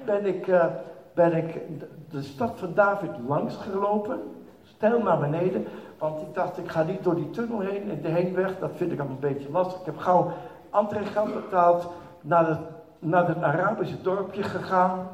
Ben 0.06 0.26
ik, 0.26 0.48
uh, 0.48 0.66
ben 1.14 1.34
ik 1.36 1.62
de 2.10 2.22
stad 2.22 2.52
van 2.56 2.74
David 2.74 3.10
langs 3.28 3.56
gelopen, 3.56 4.20
stijl 4.64 5.04
naar 5.04 5.20
beneden. 5.20 5.66
Want 5.98 6.22
ik 6.22 6.34
dacht, 6.34 6.58
ik 6.58 6.70
ga 6.70 6.84
niet 6.84 7.04
door 7.04 7.16
die 7.16 7.30
tunnel 7.30 7.60
heen 7.60 7.90
en 7.90 8.02
de 8.02 8.08
heenweg. 8.08 8.60
Dat 8.60 8.72
vind 8.76 8.92
ik 8.92 9.00
al 9.00 9.08
een 9.08 9.20
beetje 9.20 9.52
lastig. 9.52 9.80
Ik 9.80 9.86
heb 9.86 9.98
gauw 9.98 10.32
entreegeld 10.72 11.34
betaald, 11.34 11.88
naar 12.22 12.48
het, 12.48 12.60
naar 13.00 13.28
het 13.28 13.42
Arabische 13.42 14.02
dorpje 14.02 14.44
gegaan, 14.44 15.08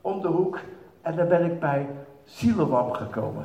om 0.00 0.20
de 0.20 0.28
hoek. 0.28 0.58
En 1.02 1.16
daar 1.16 1.26
ben 1.26 1.44
ik 1.44 1.60
bij 1.60 1.88
Silewam 2.24 2.92
gekomen. 2.92 3.44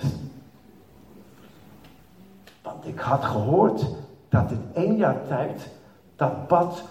Want 2.62 2.88
ik 2.88 3.00
had 3.00 3.26
gehoord 3.26 3.86
dat 4.34 4.52
in 4.52 4.70
één 4.74 4.96
jaar 4.96 5.28
tijd 5.28 5.70
dat 6.16 6.48
bad 6.48 6.84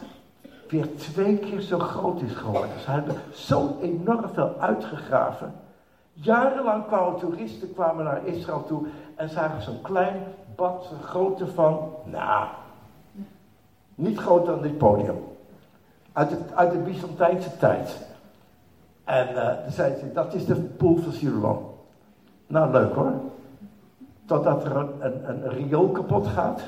weer 0.68 0.96
twee 0.96 1.36
keer 1.36 1.60
zo 1.60 1.78
groot 1.78 2.20
is 2.20 2.34
geworden. 2.34 2.80
Ze 2.80 2.90
hebben 2.90 3.14
zo 3.32 3.76
enorm 3.80 4.28
veel 4.32 4.54
uitgegraven. 4.58 5.52
Jarenlang 6.12 6.86
kwamen 6.86 7.18
toeristen 7.18 7.72
kwamen 7.72 8.04
naar 8.04 8.26
Israël 8.26 8.64
toe 8.64 8.86
en 9.14 9.28
zagen 9.28 9.62
zo'n 9.62 9.80
klein 9.80 10.22
bad, 10.56 10.86
zo'n 10.90 11.02
grootte 11.02 11.46
van, 11.46 11.90
nou, 12.04 12.46
niet 13.94 14.18
groter 14.18 14.52
dan 14.52 14.62
dit 14.62 14.78
podium. 14.78 15.24
Uit 16.12 16.30
de, 16.30 16.68
de 16.70 16.78
Byzantijnse 16.78 17.56
tijd. 17.56 18.06
En 19.04 19.28
uh, 19.34 19.70
ze, 19.70 20.10
dat 20.14 20.34
is 20.34 20.44
de 20.46 20.54
poel 20.54 20.96
van 20.96 21.12
Siloam. 21.12 21.70
Nou, 22.46 22.72
leuk 22.72 22.94
hoor. 22.94 23.12
Totdat 24.24 24.64
er 24.64 24.76
een, 24.76 25.28
een 25.28 25.48
riool 25.48 25.88
kapot 25.88 26.26
gaat. 26.26 26.62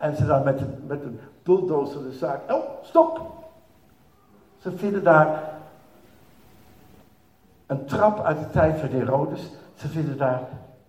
En 0.00 0.16
ze 0.16 0.26
daar 0.26 0.42
met, 0.42 0.60
een, 0.60 0.74
met 0.86 1.02
een 1.02 1.20
bulldozer 1.42 2.02
de 2.02 2.12
zaak. 2.12 2.52
Oh, 2.52 2.62
stop! 2.82 3.20
Ze 4.58 4.72
vinden 4.76 5.04
daar 5.04 5.42
een 7.66 7.84
trap 7.84 8.20
uit 8.20 8.38
de 8.38 8.50
tijd 8.50 8.78
van 8.78 8.88
Herodes. 8.88 9.50
Ze 9.74 9.88
vinden 9.88 10.16
daar 10.16 10.40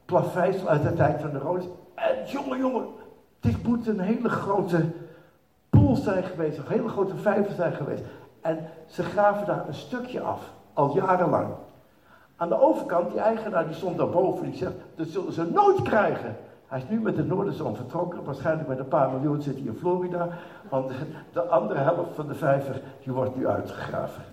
plaveisel 0.05 0.67
uit 0.67 0.83
de 0.83 0.93
tijd 0.93 1.21
van 1.21 1.29
Herodes. 1.31 1.65
En 1.95 2.15
jongen, 2.25 2.57
jongen, 2.57 2.85
dit 3.39 3.63
moet 3.63 3.87
een 3.87 3.99
hele 3.99 4.29
grote 4.29 4.85
poel 5.69 5.95
zijn 5.95 6.23
geweest. 6.23 6.59
Of 6.59 6.67
hele 6.67 6.89
grote 6.89 7.15
vijver 7.15 7.53
zijn 7.53 7.73
geweest. 7.73 8.03
En 8.41 8.69
ze 8.87 9.03
graven 9.03 9.45
daar 9.45 9.67
een 9.67 9.73
stukje 9.73 10.21
af. 10.21 10.51
Al 10.73 10.95
jarenlang. 10.95 11.47
Aan 12.35 12.49
de 12.49 12.61
overkant, 12.61 13.11
die 13.11 13.19
eigenaar 13.19 13.65
die 13.65 13.75
stond 13.75 13.97
daarboven. 13.97 14.45
Die 14.45 14.57
zegt, 14.57 14.73
dat 14.95 15.07
zullen 15.07 15.33
ze 15.33 15.51
nooit 15.51 15.81
krijgen. 15.81 16.35
Hij 16.71 16.79
is 16.79 16.89
nu 16.89 17.01
met 17.01 17.15
de 17.15 17.23
Noorderzon 17.23 17.75
vertrokken. 17.75 18.23
Waarschijnlijk 18.23 18.67
met 18.67 18.79
een 18.79 18.87
paar 18.87 19.11
miljoen 19.11 19.41
zit 19.41 19.55
hij 19.55 19.63
in 19.63 19.77
Florida. 19.79 20.29
Want 20.69 20.91
de 21.33 21.41
andere 21.41 21.79
helft 21.79 22.15
van 22.15 22.27
de 22.27 22.35
vijver, 22.35 22.81
die 23.03 23.13
wordt 23.13 23.35
nu 23.35 23.47
uitgegraven. 23.47 24.23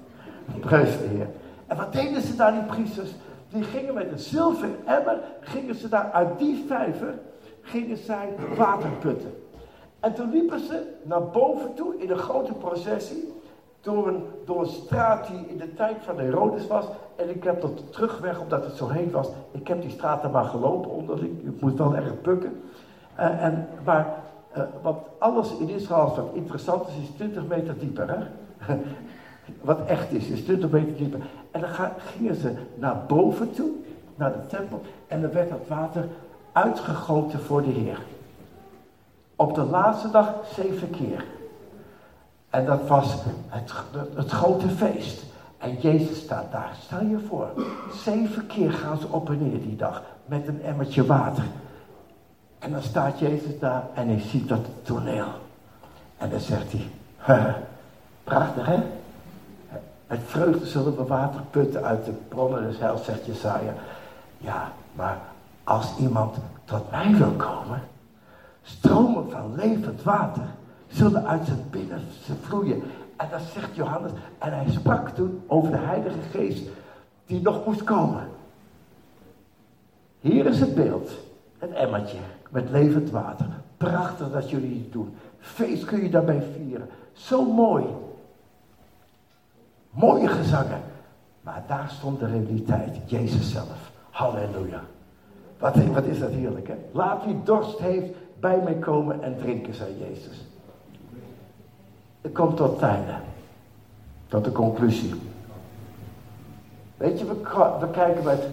Prijs 0.61 0.98
de 0.98 1.05
Heer. 1.05 1.29
En 1.66 1.77
wat 1.77 1.92
deden 1.92 2.22
ze 2.22 2.37
daar, 2.37 2.53
die 2.53 2.62
priesters? 2.62 3.14
Die 3.48 3.62
gingen 3.62 3.94
met 3.94 4.11
een 4.11 4.18
zilveren 4.18 4.77
emmer, 4.87 5.18
gingen 5.40 5.74
ze 5.74 5.88
daar 5.88 6.11
uit 6.11 6.38
die 6.38 6.64
vijver, 6.66 7.14
gingen 7.61 7.96
zij 7.96 8.35
water 8.57 8.90
putten. 8.90 9.35
En 10.01 10.14
toen 10.14 10.31
liepen 10.31 10.61
ze 10.61 10.94
naar 11.03 11.22
boven 11.22 11.74
toe 11.74 11.98
in 11.98 12.11
een 12.11 12.18
grote 12.18 12.53
processie. 12.53 13.33
Door 13.81 14.09
een, 14.09 14.23
door 14.45 14.61
een 14.61 14.67
straat 14.67 15.27
die 15.27 15.47
in 15.49 15.57
de 15.57 15.75
tijd 15.75 15.97
van 16.01 16.19
Herodes 16.19 16.67
was. 16.67 16.85
En 17.17 17.29
ik 17.31 17.45
heb 17.45 17.61
de 17.61 17.75
terugweg, 17.91 18.41
omdat 18.41 18.64
het 18.64 18.77
zo 18.77 18.88
heet 18.88 19.12
was. 19.12 19.29
Ik 19.51 19.69
heb 19.69 19.81
die 19.81 19.91
straat 19.91 20.25
er 20.25 20.31
maar 20.31 20.45
gelopen 20.45 20.91
onder. 20.91 21.23
Ik 21.25 21.61
moest 21.61 21.79
wel 21.79 21.97
erg 21.97 22.21
pukken. 22.21 22.62
Uh, 23.19 23.45
en, 23.45 23.69
maar, 23.85 24.23
uh, 24.57 24.62
want 24.83 24.99
alles 25.19 25.57
in 25.57 25.69
Israël 25.69 26.14
wat 26.17 26.31
interessant 26.33 26.88
is, 26.88 26.95
is 27.03 27.11
20 27.17 27.47
meter 27.47 27.79
dieper. 27.79 28.09
Hè? 28.11 28.75
wat 29.61 29.87
echt 29.87 30.12
is, 30.12 30.29
is 30.29 30.45
20 30.45 30.71
meter 30.71 30.97
dieper. 30.97 31.21
En 31.51 31.61
dan 31.61 31.71
gingen 31.99 32.35
ze 32.35 32.55
naar 32.75 33.05
boven 33.07 33.51
toe, 33.53 33.71
naar 34.14 34.33
de 34.33 34.47
tempel. 34.47 34.81
En 35.07 35.21
dan 35.21 35.33
werd 35.33 35.51
dat 35.51 35.67
water 35.69 36.09
uitgegoten 36.53 37.41
voor 37.41 37.62
de 37.62 37.71
Heer. 37.71 37.99
Op 39.37 39.55
de 39.55 39.64
laatste 39.64 40.11
dag 40.11 40.35
zeven 40.55 40.91
keer. 40.91 41.25
En 42.51 42.65
dat 42.67 42.87
was 42.87 43.13
het, 43.13 43.73
het 44.15 44.31
grote 44.31 44.69
feest. 44.69 45.23
En 45.59 45.77
Jezus 45.81 46.19
staat 46.19 46.53
daar. 46.53 46.77
Stel 46.83 47.05
je 47.05 47.19
voor, 47.29 47.49
zeven 47.93 48.47
keer 48.47 48.73
gaan 48.73 48.99
ze 48.99 49.07
op 49.09 49.29
en 49.29 49.49
neer 49.49 49.63
die 49.63 49.77
dag 49.77 50.03
met 50.27 50.49
een 50.49 50.63
emmertje 50.63 51.07
water. 51.07 51.45
En 52.59 52.73
dan 52.73 52.83
staat 52.83 53.19
Jezus 53.19 53.59
daar 53.59 53.83
en 53.95 54.09
hij 54.09 54.21
ziet 54.21 54.49
dat 54.49 54.67
toneel. 54.83 55.27
En 56.17 56.31
dan 56.31 56.41
zegt 56.41 56.73
hij, 56.73 57.55
prachtig 58.25 58.67
hè? 58.67 58.79
Met 60.07 60.21
vreugde 60.25 60.67
zullen 60.67 60.97
we 60.97 61.05
water 61.05 61.41
putten 61.51 61.85
uit 61.85 62.05
de 62.05 62.13
bronnen 62.29 62.63
des 62.63 62.79
heils, 62.79 63.05
zegt 63.05 63.27
Jesaja. 63.27 63.73
Ja, 64.39 64.73
maar 64.93 65.19
als 65.65 65.97
iemand 65.99 66.37
tot 66.65 66.91
mij 66.91 67.15
wil 67.15 67.31
komen, 67.31 67.83
Stromen 68.63 69.31
van 69.31 69.55
levend 69.55 70.03
water 70.03 70.43
zullen 70.88 71.27
uit 71.27 71.46
zijn 71.46 71.64
binnenste 71.70 72.35
vloeien. 72.40 72.83
En 73.16 73.29
dat 73.31 73.40
zegt 73.55 73.77
Johannes. 73.77 74.12
En 74.38 74.53
hij 74.53 74.70
sprak 74.70 75.09
toen 75.09 75.42
over 75.46 75.71
de 75.71 75.77
Heilige 75.77 76.21
Geest 76.31 76.69
die 77.27 77.40
nog 77.40 77.67
moest 77.67 77.85
komen. 77.85 78.29
Hier 80.21 80.46
is 80.46 80.60
het 80.60 80.75
beeld. 80.75 81.10
Een 81.58 81.75
emmertje 81.75 82.19
met 82.50 82.71
levend 82.71 83.10
water. 83.10 83.46
Prachtig 83.77 84.31
dat 84.31 84.50
jullie 84.50 84.79
het 84.79 84.92
doen. 84.92 85.17
Feest 85.38 85.85
kun 85.85 86.02
je 86.02 86.10
daarbij 86.10 86.42
vieren. 86.56 86.88
Zo 87.13 87.52
mooi. 87.52 87.85
Mooie 89.90 90.29
gezangen. 90.29 90.81
Maar 91.40 91.63
daar 91.67 91.90
stond 91.90 92.21
de 92.21 92.27
realiteit. 92.27 93.10
Jezus 93.10 93.52
zelf. 93.52 93.90
Halleluja. 94.10 94.81
Wat, 95.58 95.75
wat 95.75 96.04
is 96.04 96.19
dat 96.19 96.31
heerlijk, 96.31 96.69
hè? 96.69 96.75
Laat 96.92 97.25
wie 97.25 97.42
dorst 97.42 97.79
heeft 97.79 98.10
bij 98.40 98.60
mij 98.65 98.75
komen 98.75 99.23
en 99.23 99.37
drinken, 99.37 99.75
zei 99.75 99.98
Jezus. 99.98 100.46
Ik 102.29 102.35
kom 102.35 102.54
tot 102.54 102.83
einde. 102.83 103.14
Tot 104.26 104.44
de 104.44 104.52
conclusie. 104.52 105.14
Weet 106.96 107.18
je, 107.18 107.24
we, 107.81 107.90
kijken 107.90 108.24
met, 108.24 108.48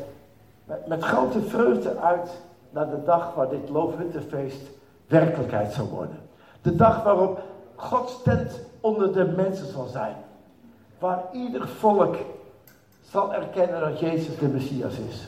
met, 0.88 1.04
grote 1.04 1.42
vreugde 1.42 1.98
uit 1.98 2.30
naar 2.70 2.90
de 2.90 3.04
dag 3.04 3.34
waar 3.34 3.50
dit 3.50 3.70
loofhuttenfeest 3.70 4.62
werkelijkheid 5.08 5.74
zou 5.74 5.90
worden. 5.90 6.18
De 6.62 6.76
dag 6.76 7.04
waarop 7.04 7.42
Gods 7.76 8.22
tent 8.22 8.60
onder 8.80 9.14
de 9.14 9.26
mensen 9.26 9.72
zal 9.72 9.86
zijn. 9.86 10.16
Waar 11.00 11.24
ieder 11.32 11.68
volk 11.68 12.16
zal 13.10 13.34
erkennen 13.34 13.80
dat 13.80 14.00
Jezus 14.00 14.38
de 14.38 14.48
Messias 14.48 14.98
is. 14.98 15.28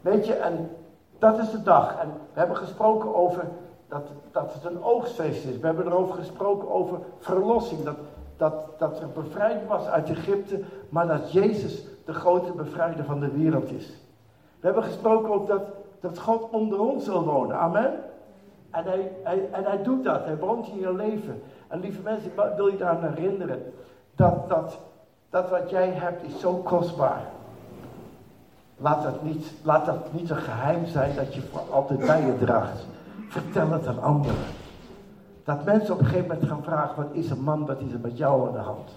Weet 0.00 0.26
je, 0.26 0.34
en 0.34 0.70
dat 1.18 1.38
is 1.38 1.50
de 1.50 1.62
dag. 1.62 1.98
En 2.00 2.08
we 2.32 2.38
hebben 2.38 2.56
gesproken 2.56 3.14
over 3.14 3.44
dat, 3.88 4.02
dat 4.30 4.54
het 4.54 4.64
een 4.64 4.82
oogstfeest 4.82 5.44
is. 5.44 5.58
We 5.58 5.66
hebben 5.66 5.86
erover 5.86 6.14
gesproken 6.14 6.70
over 6.70 6.98
verlossing. 7.18 7.82
Dat, 7.82 7.96
dat, 8.36 8.78
dat 8.78 9.00
er 9.00 9.08
bevrijd 9.08 9.66
was 9.66 9.86
uit 9.86 10.10
Egypte, 10.10 10.60
maar 10.88 11.06
dat 11.06 11.32
Jezus 11.32 11.84
de 12.04 12.14
grote 12.14 12.52
bevrijder 12.52 13.04
van 13.04 13.20
de 13.20 13.30
wereld 13.30 13.70
is. 13.70 13.86
We 14.60 14.66
hebben 14.66 14.82
gesproken 14.82 15.32
ook 15.32 15.46
dat, 15.46 15.62
dat 16.00 16.18
God 16.18 16.50
onder 16.50 16.80
ons 16.80 17.04
zal 17.04 17.24
wonen. 17.24 17.58
Amen. 17.58 17.92
En 18.70 18.84
hij, 18.84 19.12
hij, 19.22 19.48
en 19.52 19.64
hij 19.64 19.82
doet 19.82 20.04
dat. 20.04 20.24
Hij 20.24 20.36
woont 20.36 20.66
in 20.68 20.78
je 20.78 20.94
leven. 20.94 21.42
En 21.68 21.80
lieve 21.80 22.02
mensen, 22.02 22.26
ik 22.26 22.56
wil 22.56 22.66
je 22.66 22.76
daaraan 22.76 23.12
herinneren. 23.12 23.72
Dat, 24.14 24.48
dat, 24.48 24.78
dat 25.30 25.50
wat 25.50 25.70
jij 25.70 25.88
hebt 25.88 26.22
is 26.22 26.40
zo 26.40 26.54
kostbaar. 26.54 27.22
Laat 28.76 29.02
dat, 29.02 29.22
niet, 29.22 29.52
laat 29.62 29.86
dat 29.86 30.12
niet 30.12 30.30
een 30.30 30.36
geheim 30.36 30.86
zijn 30.86 31.16
dat 31.16 31.34
je 31.34 31.40
voor 31.40 31.60
altijd 31.70 31.98
bij 31.98 32.26
je 32.26 32.38
draagt. 32.38 32.86
Vertel 33.28 33.70
het 33.70 33.86
aan 33.86 34.02
anderen. 34.02 34.44
Dat 35.44 35.64
mensen 35.64 35.94
op 35.94 36.00
een 36.00 36.06
gegeven 36.06 36.28
moment 36.28 36.48
gaan 36.48 36.62
vragen: 36.62 36.96
wat 36.96 37.12
is 37.12 37.30
een 37.30 37.42
man, 37.42 37.66
wat 37.66 37.80
is 37.80 37.92
er 37.92 38.00
met 38.00 38.18
jou 38.18 38.46
aan 38.46 38.52
de 38.52 38.58
hand? 38.58 38.90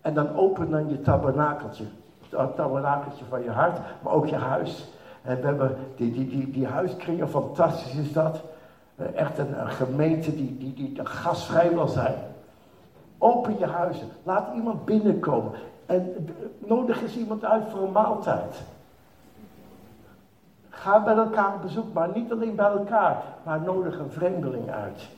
En 0.00 0.14
dan 0.14 0.36
open 0.36 0.70
dan 0.70 0.88
je 0.88 1.00
tabernakeltje. 1.00 1.84
Het 2.28 2.56
tabernakeltje 2.56 3.24
van 3.28 3.42
je 3.42 3.50
hart, 3.50 3.78
maar 4.02 4.12
ook 4.12 4.26
je 4.26 4.36
huis. 4.36 4.88
En 5.22 5.40
we 5.40 5.46
hebben 5.46 5.76
die, 5.96 6.12
die, 6.12 6.28
die, 6.28 6.50
die 6.50 6.66
huiskringen, 6.66 7.28
fantastisch 7.28 7.94
is 7.94 8.12
dat. 8.12 8.42
Eh, 8.96 9.14
echt 9.14 9.38
een, 9.38 9.60
een 9.60 9.70
gemeente 9.70 10.34
die, 10.34 10.58
die, 10.58 10.74
die 10.74 11.06
gasvrij 11.06 11.70
wil 11.74 11.88
zijn. 11.88 12.14
Open 13.18 13.58
je 13.58 13.66
huizen. 13.66 14.08
Laat 14.22 14.54
iemand 14.54 14.84
binnenkomen. 14.84 15.52
En 15.86 16.28
nodig 16.58 17.02
eens 17.02 17.16
iemand 17.16 17.44
uit 17.44 17.62
voor 17.70 17.82
een 17.82 17.92
maaltijd. 17.92 18.62
Ga 20.80 21.02
bij 21.02 21.14
elkaar 21.14 21.54
op 21.54 21.62
bezoek, 21.62 21.92
maar 21.92 22.08
niet 22.14 22.32
alleen 22.32 22.54
bij 22.54 22.70
elkaar, 22.70 23.22
maar 23.42 23.60
nodig 23.60 23.98
een 23.98 24.10
vreemdeling 24.10 24.70
uit. 24.70 25.08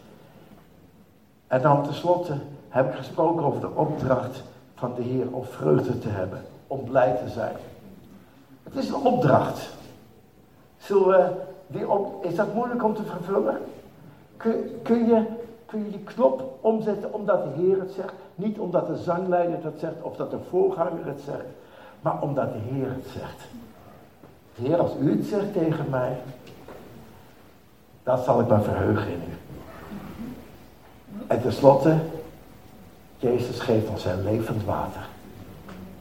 En 1.47 1.63
dan 1.63 1.83
tenslotte 1.83 2.35
heb 2.69 2.89
ik 2.89 2.95
gesproken 2.95 3.45
over 3.45 3.61
de 3.61 3.75
opdracht 3.75 4.43
van 4.75 4.95
de 4.95 5.03
Heer 5.03 5.27
om 5.31 5.45
vreugde 5.45 5.99
te 5.99 6.09
hebben, 6.09 6.43
om 6.67 6.85
blij 6.85 7.17
te 7.25 7.29
zijn. 7.29 7.57
Het 8.63 8.77
is 8.77 8.89
een 8.89 8.95
opdracht. 8.95 9.71
Is 12.21 12.35
dat 12.35 12.55
moeilijk 12.55 12.85
om 12.85 12.95
te 12.95 13.03
vervullen? 13.03 13.59
Kun, 14.37 14.81
kun, 14.83 15.07
je, 15.07 15.25
kun 15.67 15.85
je 15.85 15.91
die 15.91 16.05
knop 16.05 16.59
omzetten 16.61 17.13
omdat 17.13 17.45
de 17.45 17.61
Heer 17.63 17.81
het 17.81 17.93
zegt? 17.93 18.13
Niet 18.35 18.59
omdat 18.59 18.87
de 18.87 18.97
zangleider 18.97 19.65
het 19.65 19.79
zegt 19.79 20.03
of 20.03 20.17
dat 20.17 20.31
de 20.31 20.39
voorganger 20.49 21.07
het 21.07 21.21
zegt, 21.21 21.47
maar 22.01 22.23
omdat 22.23 22.53
de 22.53 22.59
Heer 22.59 22.89
het 22.89 23.07
zegt. 23.07 23.49
Heer, 24.55 24.77
als 24.77 24.93
u 25.01 25.11
het 25.11 25.27
zegt 25.27 25.53
tegen 25.53 25.87
mij, 25.91 26.17
dan 28.03 28.19
zal 28.19 28.41
ik 28.41 28.49
me 28.49 28.61
verheugen 28.61 29.07
in 29.07 29.23
u. 29.29 29.37
En 31.27 31.43
tenslotte, 31.43 31.97
Jezus 33.17 33.61
geeft 33.61 33.89
ons 33.89 34.03
zijn 34.03 34.23
levend 34.23 34.65
water. 34.65 35.01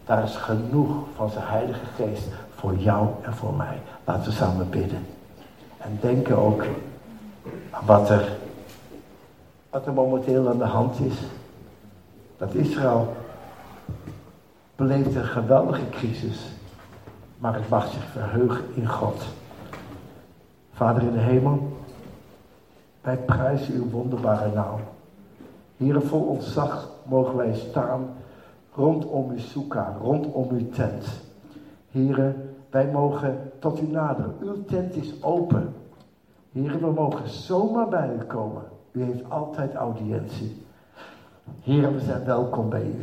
Daar 0.05 0.23
is 0.23 0.35
genoeg 0.35 0.91
van 1.15 1.29
zijn 1.29 1.45
Heilige 1.47 1.85
Geest 1.95 2.27
voor 2.55 2.75
jou 2.75 3.07
en 3.21 3.33
voor 3.33 3.53
mij. 3.53 3.81
Laten 4.03 4.23
we 4.23 4.31
samen 4.31 4.69
bidden. 4.69 5.05
En 5.77 5.97
denken 6.01 6.37
ook 6.37 6.63
aan 7.69 7.85
wat 7.85 8.09
er, 8.09 8.37
wat 9.69 9.85
er 9.85 9.93
momenteel 9.93 10.49
aan 10.49 10.57
de 10.57 10.63
hand 10.63 10.99
is. 10.99 11.13
Dat 12.37 12.53
Israël 12.53 13.15
beleeft 14.75 15.15
een 15.15 15.25
geweldige 15.25 15.89
crisis. 15.89 16.39
Maar 17.41 17.55
het 17.55 17.69
mag 17.69 17.91
zich 17.91 18.03
verheugen 18.03 18.63
in 18.73 18.87
God. 18.87 19.23
Vader 20.73 21.03
in 21.03 21.11
de 21.11 21.19
hemel, 21.19 21.77
wij 23.01 23.17
prijzen 23.17 23.73
uw 23.73 23.89
wonderbare 23.89 24.51
naam. 24.53 24.79
Hier 25.77 26.01
vol 26.01 26.21
ontzag 26.21 26.89
mogen 27.03 27.35
wij 27.35 27.53
staan 27.53 28.09
rondom 28.73 29.29
uw 29.29 29.39
soeka, 29.39 29.97
rondom 30.01 30.47
uw 30.49 30.69
tent. 30.69 31.05
Heren, 31.91 32.55
wij 32.69 32.91
mogen 32.91 33.51
tot 33.59 33.81
u 33.81 33.87
naderen. 33.87 34.35
Uw 34.41 34.63
tent 34.65 34.95
is 34.95 35.23
open. 35.23 35.73
Heren, 36.51 36.79
we 36.79 36.91
mogen 36.91 37.29
zomaar 37.29 37.87
bij 37.87 38.09
u 38.19 38.23
komen. 38.23 38.63
U 38.91 39.03
heeft 39.03 39.29
altijd 39.29 39.73
audiëntie. 39.73 40.65
Heren, 41.61 41.93
we 41.93 41.99
zijn 41.99 42.23
welkom 42.23 42.69
bij 42.69 42.85
u. 42.85 43.01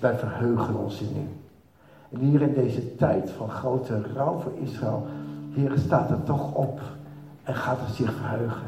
Wij 0.00 0.18
verheugen 0.18 0.76
ons 0.76 1.00
in 1.00 1.16
u. 1.16 1.41
En 2.12 2.18
hier 2.18 2.42
in 2.42 2.54
deze 2.54 2.94
tijd 2.94 3.30
van 3.30 3.50
grote 3.50 4.02
rouw 4.14 4.38
voor 4.38 4.52
Israël, 4.54 5.06
Heren, 5.50 5.78
staat 5.78 6.10
er 6.10 6.22
toch 6.22 6.54
op 6.54 6.80
en 7.42 7.54
gaat 7.54 7.80
er 7.80 7.94
zich 7.94 8.12
verheugen. 8.12 8.66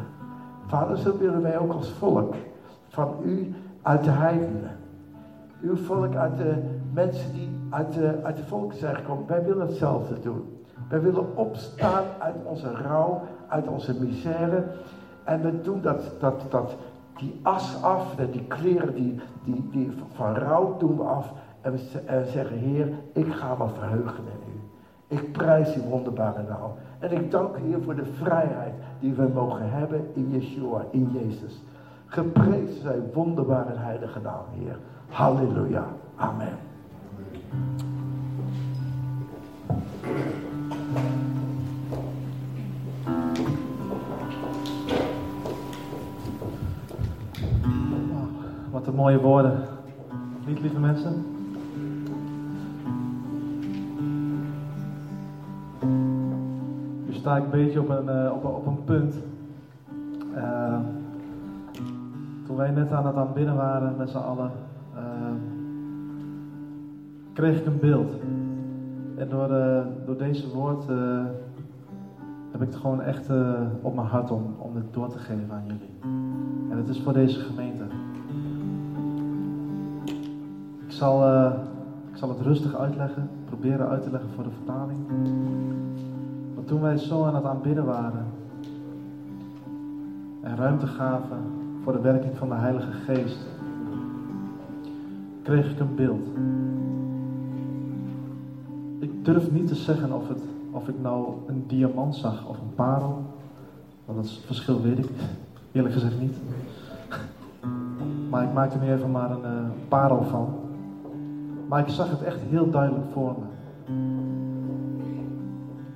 Vader, 0.66 0.96
zo 0.98 1.18
willen 1.18 1.42
wij 1.42 1.58
ook 1.58 1.72
als 1.72 1.90
volk 1.90 2.34
van 2.88 3.14
u 3.24 3.54
uit 3.82 4.04
de 4.04 4.10
heidenen. 4.10 4.76
Uw 5.60 5.76
volk 5.76 6.14
uit 6.14 6.36
de 6.36 6.62
mensen 6.92 7.32
die 7.32 7.48
uit 7.70 7.92
de, 7.92 8.18
uit 8.22 8.36
de 8.36 8.44
volken 8.44 8.78
zijn 8.78 8.96
gekomen. 8.96 9.26
Wij 9.26 9.44
willen 9.44 9.66
hetzelfde 9.66 10.20
doen. 10.20 10.58
Wij 10.88 11.00
willen 11.00 11.36
opstaan 11.36 12.04
uit 12.18 12.34
onze 12.44 12.72
rouw, 12.72 13.22
uit 13.48 13.68
onze 13.68 13.94
misère. 14.00 14.64
En 15.24 15.42
we 15.42 15.60
doen 15.60 15.80
dat, 15.80 16.12
dat, 16.20 16.42
dat, 16.50 16.76
die 17.16 17.40
as 17.42 17.82
af, 17.82 18.14
die 18.30 18.44
kleren 18.44 18.94
die, 18.94 19.20
die, 19.44 19.68
die 19.70 19.92
van 20.12 20.34
rouw 20.34 20.76
doen 20.78 20.96
we 20.96 21.02
af. 21.02 21.32
En 21.64 21.72
we, 21.72 21.78
zeggen, 22.32 22.58
Heer, 22.58 22.88
ik 23.12 23.32
ga 23.32 23.54
me 23.54 23.68
verheugen 23.78 24.24
in 24.24 24.52
u. 24.52 24.60
Ik 25.16 25.32
prijs 25.32 25.74
uw 25.74 25.82
wonderbare 25.82 26.42
naam. 26.42 26.70
En 26.98 27.12
ik 27.12 27.30
dank 27.30 27.56
u, 27.56 27.60
Heer, 27.60 27.82
voor 27.82 27.94
de 27.94 28.04
vrijheid 28.04 28.74
die 29.00 29.12
we 29.12 29.28
mogen 29.34 29.70
hebben 29.70 30.10
in 30.14 30.30
Yeshua, 30.30 30.84
in 30.90 31.10
Jezus. 31.12 31.62
Geprezen 32.06 32.80
zij 32.82 33.02
wonderbare 33.12 33.72
en 33.72 33.78
heilige 33.78 34.20
naam, 34.20 34.44
Heer. 34.50 34.78
Halleluja. 35.08 35.86
Amen. 36.16 36.58
Wat 48.70 48.86
een 48.86 48.94
mooie 48.94 49.20
woorden. 49.20 49.62
Niet, 50.46 50.60
lieve 50.60 50.80
mensen? 50.80 51.33
Sta 57.24 57.36
ik 57.36 57.44
een 57.44 57.50
beetje 57.50 57.80
op 57.80 57.88
een, 57.88 58.24
uh, 58.24 58.32
op, 58.32 58.44
op 58.44 58.66
een 58.66 58.84
punt. 58.84 59.14
Uh, 60.36 60.78
toen 62.46 62.56
wij 62.56 62.70
net 62.70 62.92
aan 62.92 63.06
het 63.06 63.16
aanbidden 63.16 63.56
waren 63.56 63.96
met 63.96 64.10
z'n 64.10 64.16
allen, 64.16 64.50
uh, 64.94 65.00
kreeg 67.32 67.58
ik 67.58 67.66
een 67.66 67.78
beeld. 67.78 68.12
En 69.16 69.28
door, 69.28 69.48
door 70.06 70.16
deze 70.16 70.54
woord 70.54 70.84
heb 72.50 72.60
ik 72.60 72.66
het 72.66 72.76
gewoon 72.76 73.02
echt 73.02 73.30
op 73.80 73.94
mijn 73.94 74.06
hart 74.06 74.30
om, 74.30 74.54
om 74.58 74.76
het 74.76 74.92
door 74.92 75.08
te 75.08 75.18
geven 75.18 75.50
aan 75.50 75.66
jullie. 75.66 75.94
En 76.70 76.76
het 76.76 76.88
is 76.88 77.00
voor 77.02 77.12
deze 77.12 77.40
gemeente. 77.40 77.84
Ik 80.86 80.92
zal, 80.92 81.48
ik 82.10 82.16
zal 82.16 82.28
het 82.28 82.40
rustig 82.40 82.74
uitleggen, 82.76 83.28
proberen 83.44 83.88
uit 83.88 84.02
te 84.02 84.10
leggen 84.10 84.30
voor 84.30 84.44
de 84.44 84.50
vertaling. 84.50 84.98
Toen 86.64 86.80
wij 86.80 86.96
zo 86.96 87.24
aan 87.24 87.34
het 87.34 87.44
aanbidden 87.44 87.84
waren 87.84 88.26
en 90.40 90.56
ruimte 90.56 90.86
gaven 90.86 91.38
voor 91.82 91.92
de 91.92 92.00
werking 92.00 92.36
van 92.36 92.48
de 92.48 92.54
Heilige 92.54 92.92
Geest, 92.92 93.46
kreeg 95.42 95.70
ik 95.70 95.80
een 95.80 95.94
beeld. 95.94 96.28
Ik 98.98 99.24
durf 99.24 99.50
niet 99.50 99.66
te 99.66 99.74
zeggen 99.74 100.12
of, 100.12 100.28
het, 100.28 100.40
of 100.70 100.88
ik 100.88 100.94
nou 101.02 101.32
een 101.46 101.64
diamant 101.66 102.16
zag 102.16 102.48
of 102.48 102.58
een 102.58 102.74
parel. 102.74 103.22
Want 104.04 104.18
dat 104.18 104.30
verschil 104.46 104.82
weet 104.82 104.98
ik 104.98 105.10
eerlijk 105.72 105.94
gezegd 105.94 106.20
niet. 106.20 106.36
Maar 108.30 108.42
ik 108.42 108.52
maakte 108.52 108.78
er 108.78 108.84
nu 108.84 108.92
even 108.92 109.10
maar 109.10 109.30
een 109.30 109.42
uh, 109.42 109.68
parel 109.88 110.22
van. 110.22 110.54
Maar 111.68 111.80
ik 111.80 111.88
zag 111.88 112.10
het 112.10 112.22
echt 112.22 112.40
heel 112.48 112.70
duidelijk 112.70 113.06
voor 113.12 113.34
me. 113.38 113.46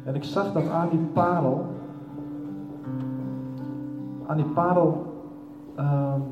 En 0.09 0.15
ik 0.15 0.25
zag 0.25 0.53
dat 0.53 0.69
aan 0.69 0.89
die 0.89 1.07
parel, 1.13 1.67
aan 4.27 4.37
die 4.37 4.47
parel 4.47 5.15
um, 5.79 6.23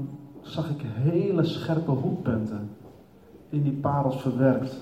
zag 0.41 0.71
ik 0.71 0.83
hele 0.85 1.45
scherpe 1.45 1.91
hoekpunten 1.91 2.71
in 3.49 3.63
die 3.63 3.73
parels 3.73 4.21
verwerkt. 4.21 4.81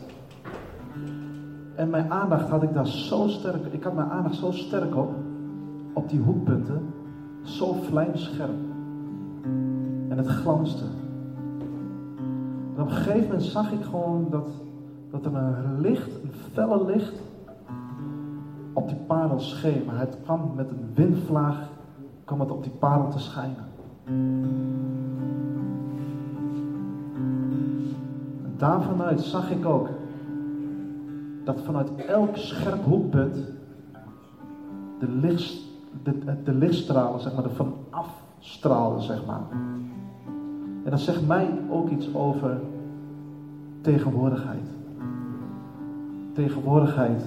En 1.75 1.91
mijn 1.91 2.11
aandacht 2.11 2.49
had 2.49 2.63
ik 2.63 2.75
daar 2.75 2.87
zo 2.87 3.29
sterk, 3.29 3.67
ik 3.71 3.83
had 3.83 3.95
mijn 3.95 4.11
aandacht 4.11 4.35
zo 4.35 4.51
sterk 4.51 4.97
op, 4.97 5.11
op 5.93 6.09
die 6.09 6.21
hoekpunten, 6.21 6.95
zo 7.43 7.73
vlijmscherp. 7.73 8.59
En 10.09 10.17
het 10.17 10.27
glansde. 10.27 10.85
En 12.75 12.83
op 12.83 12.89
een 12.89 12.95
gegeven 12.95 13.27
moment 13.27 13.43
zag 13.43 13.73
ik 13.73 13.83
gewoon 13.83 14.27
dat, 14.31 14.47
dat 15.11 15.25
er 15.25 15.35
een 15.35 15.81
licht, 15.81 16.11
een 16.23 16.33
felle 16.53 16.85
licht, 16.85 17.23
op 18.75 18.89
die 18.89 18.97
parel 19.07 19.41
scheen. 19.41 19.89
Het 19.91 20.19
kwam 20.23 20.53
met 20.57 20.71
een 20.71 20.91
windvlaag, 20.95 21.69
kwam 22.25 22.41
het 22.41 22.51
op 22.51 22.63
die 22.63 22.73
parel 22.73 23.09
te 23.09 23.19
schijnen. 23.19 23.65
En 28.45 28.55
daarvanuit 28.57 29.21
zag 29.21 29.51
ik 29.51 29.67
ook 29.67 29.89
dat 31.45 31.61
vanuit 31.61 31.95
elk 31.95 32.37
scherp 32.37 32.85
hoekpunt 32.85 33.37
de, 34.99 35.09
licht, 35.09 35.61
de, 36.03 36.43
de 36.45 36.55
lichtstralen, 36.55 37.21
zeg 37.21 37.35
maar, 37.35 37.45
er 37.45 37.51
van 37.51 37.75
afstralen, 37.91 39.03
zeg 39.03 39.27
maar. 39.27 39.43
En 40.85 40.91
dat 40.91 41.01
zegt 41.01 41.27
mij 41.27 41.59
ook 41.71 41.91
iets 41.91 42.15
over 42.15 42.61
tegenwoordigheid. 43.81 44.69
Tegenwoordigheid 46.33 47.25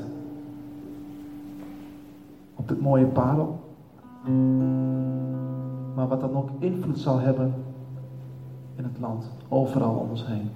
dit 2.68 2.82
mooie 2.82 3.06
parel. 3.06 3.60
Maar 5.96 6.08
wat 6.08 6.20
dan 6.20 6.36
ook 6.36 6.50
invloed 6.60 7.00
zal 7.00 7.20
hebben 7.20 7.54
in 8.76 8.84
het 8.84 9.00
land, 9.00 9.30
overal 9.48 9.96
om 9.96 10.10
ons 10.10 10.26
heen. 10.26 10.50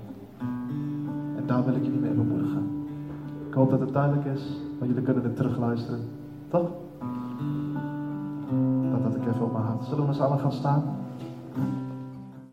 En 1.38 1.44
daar 1.46 1.66
wil 1.66 1.76
ik 1.76 1.84
jullie 1.84 2.00
mee 2.00 2.12
bemoedigen. 2.14 2.86
Ik 3.48 3.54
hoop 3.54 3.70
dat 3.70 3.80
het 3.80 3.94
duidelijk 3.94 4.26
is, 4.26 4.58
maar 4.80 4.88
jullie 4.88 5.04
kunnen 5.04 5.24
het 5.24 5.36
terugluisteren. 5.36 6.00
Toch? 6.48 6.70
Dat 8.92 9.02
had 9.02 9.16
ik 9.16 9.28
even 9.28 9.46
op 9.46 9.52
mijn 9.52 9.66
hart. 9.66 9.84
Zullen 9.84 10.00
we 10.00 10.06
met 10.06 10.16
z'n 10.16 10.22
gaan 10.22 10.52
staan? 10.52 10.84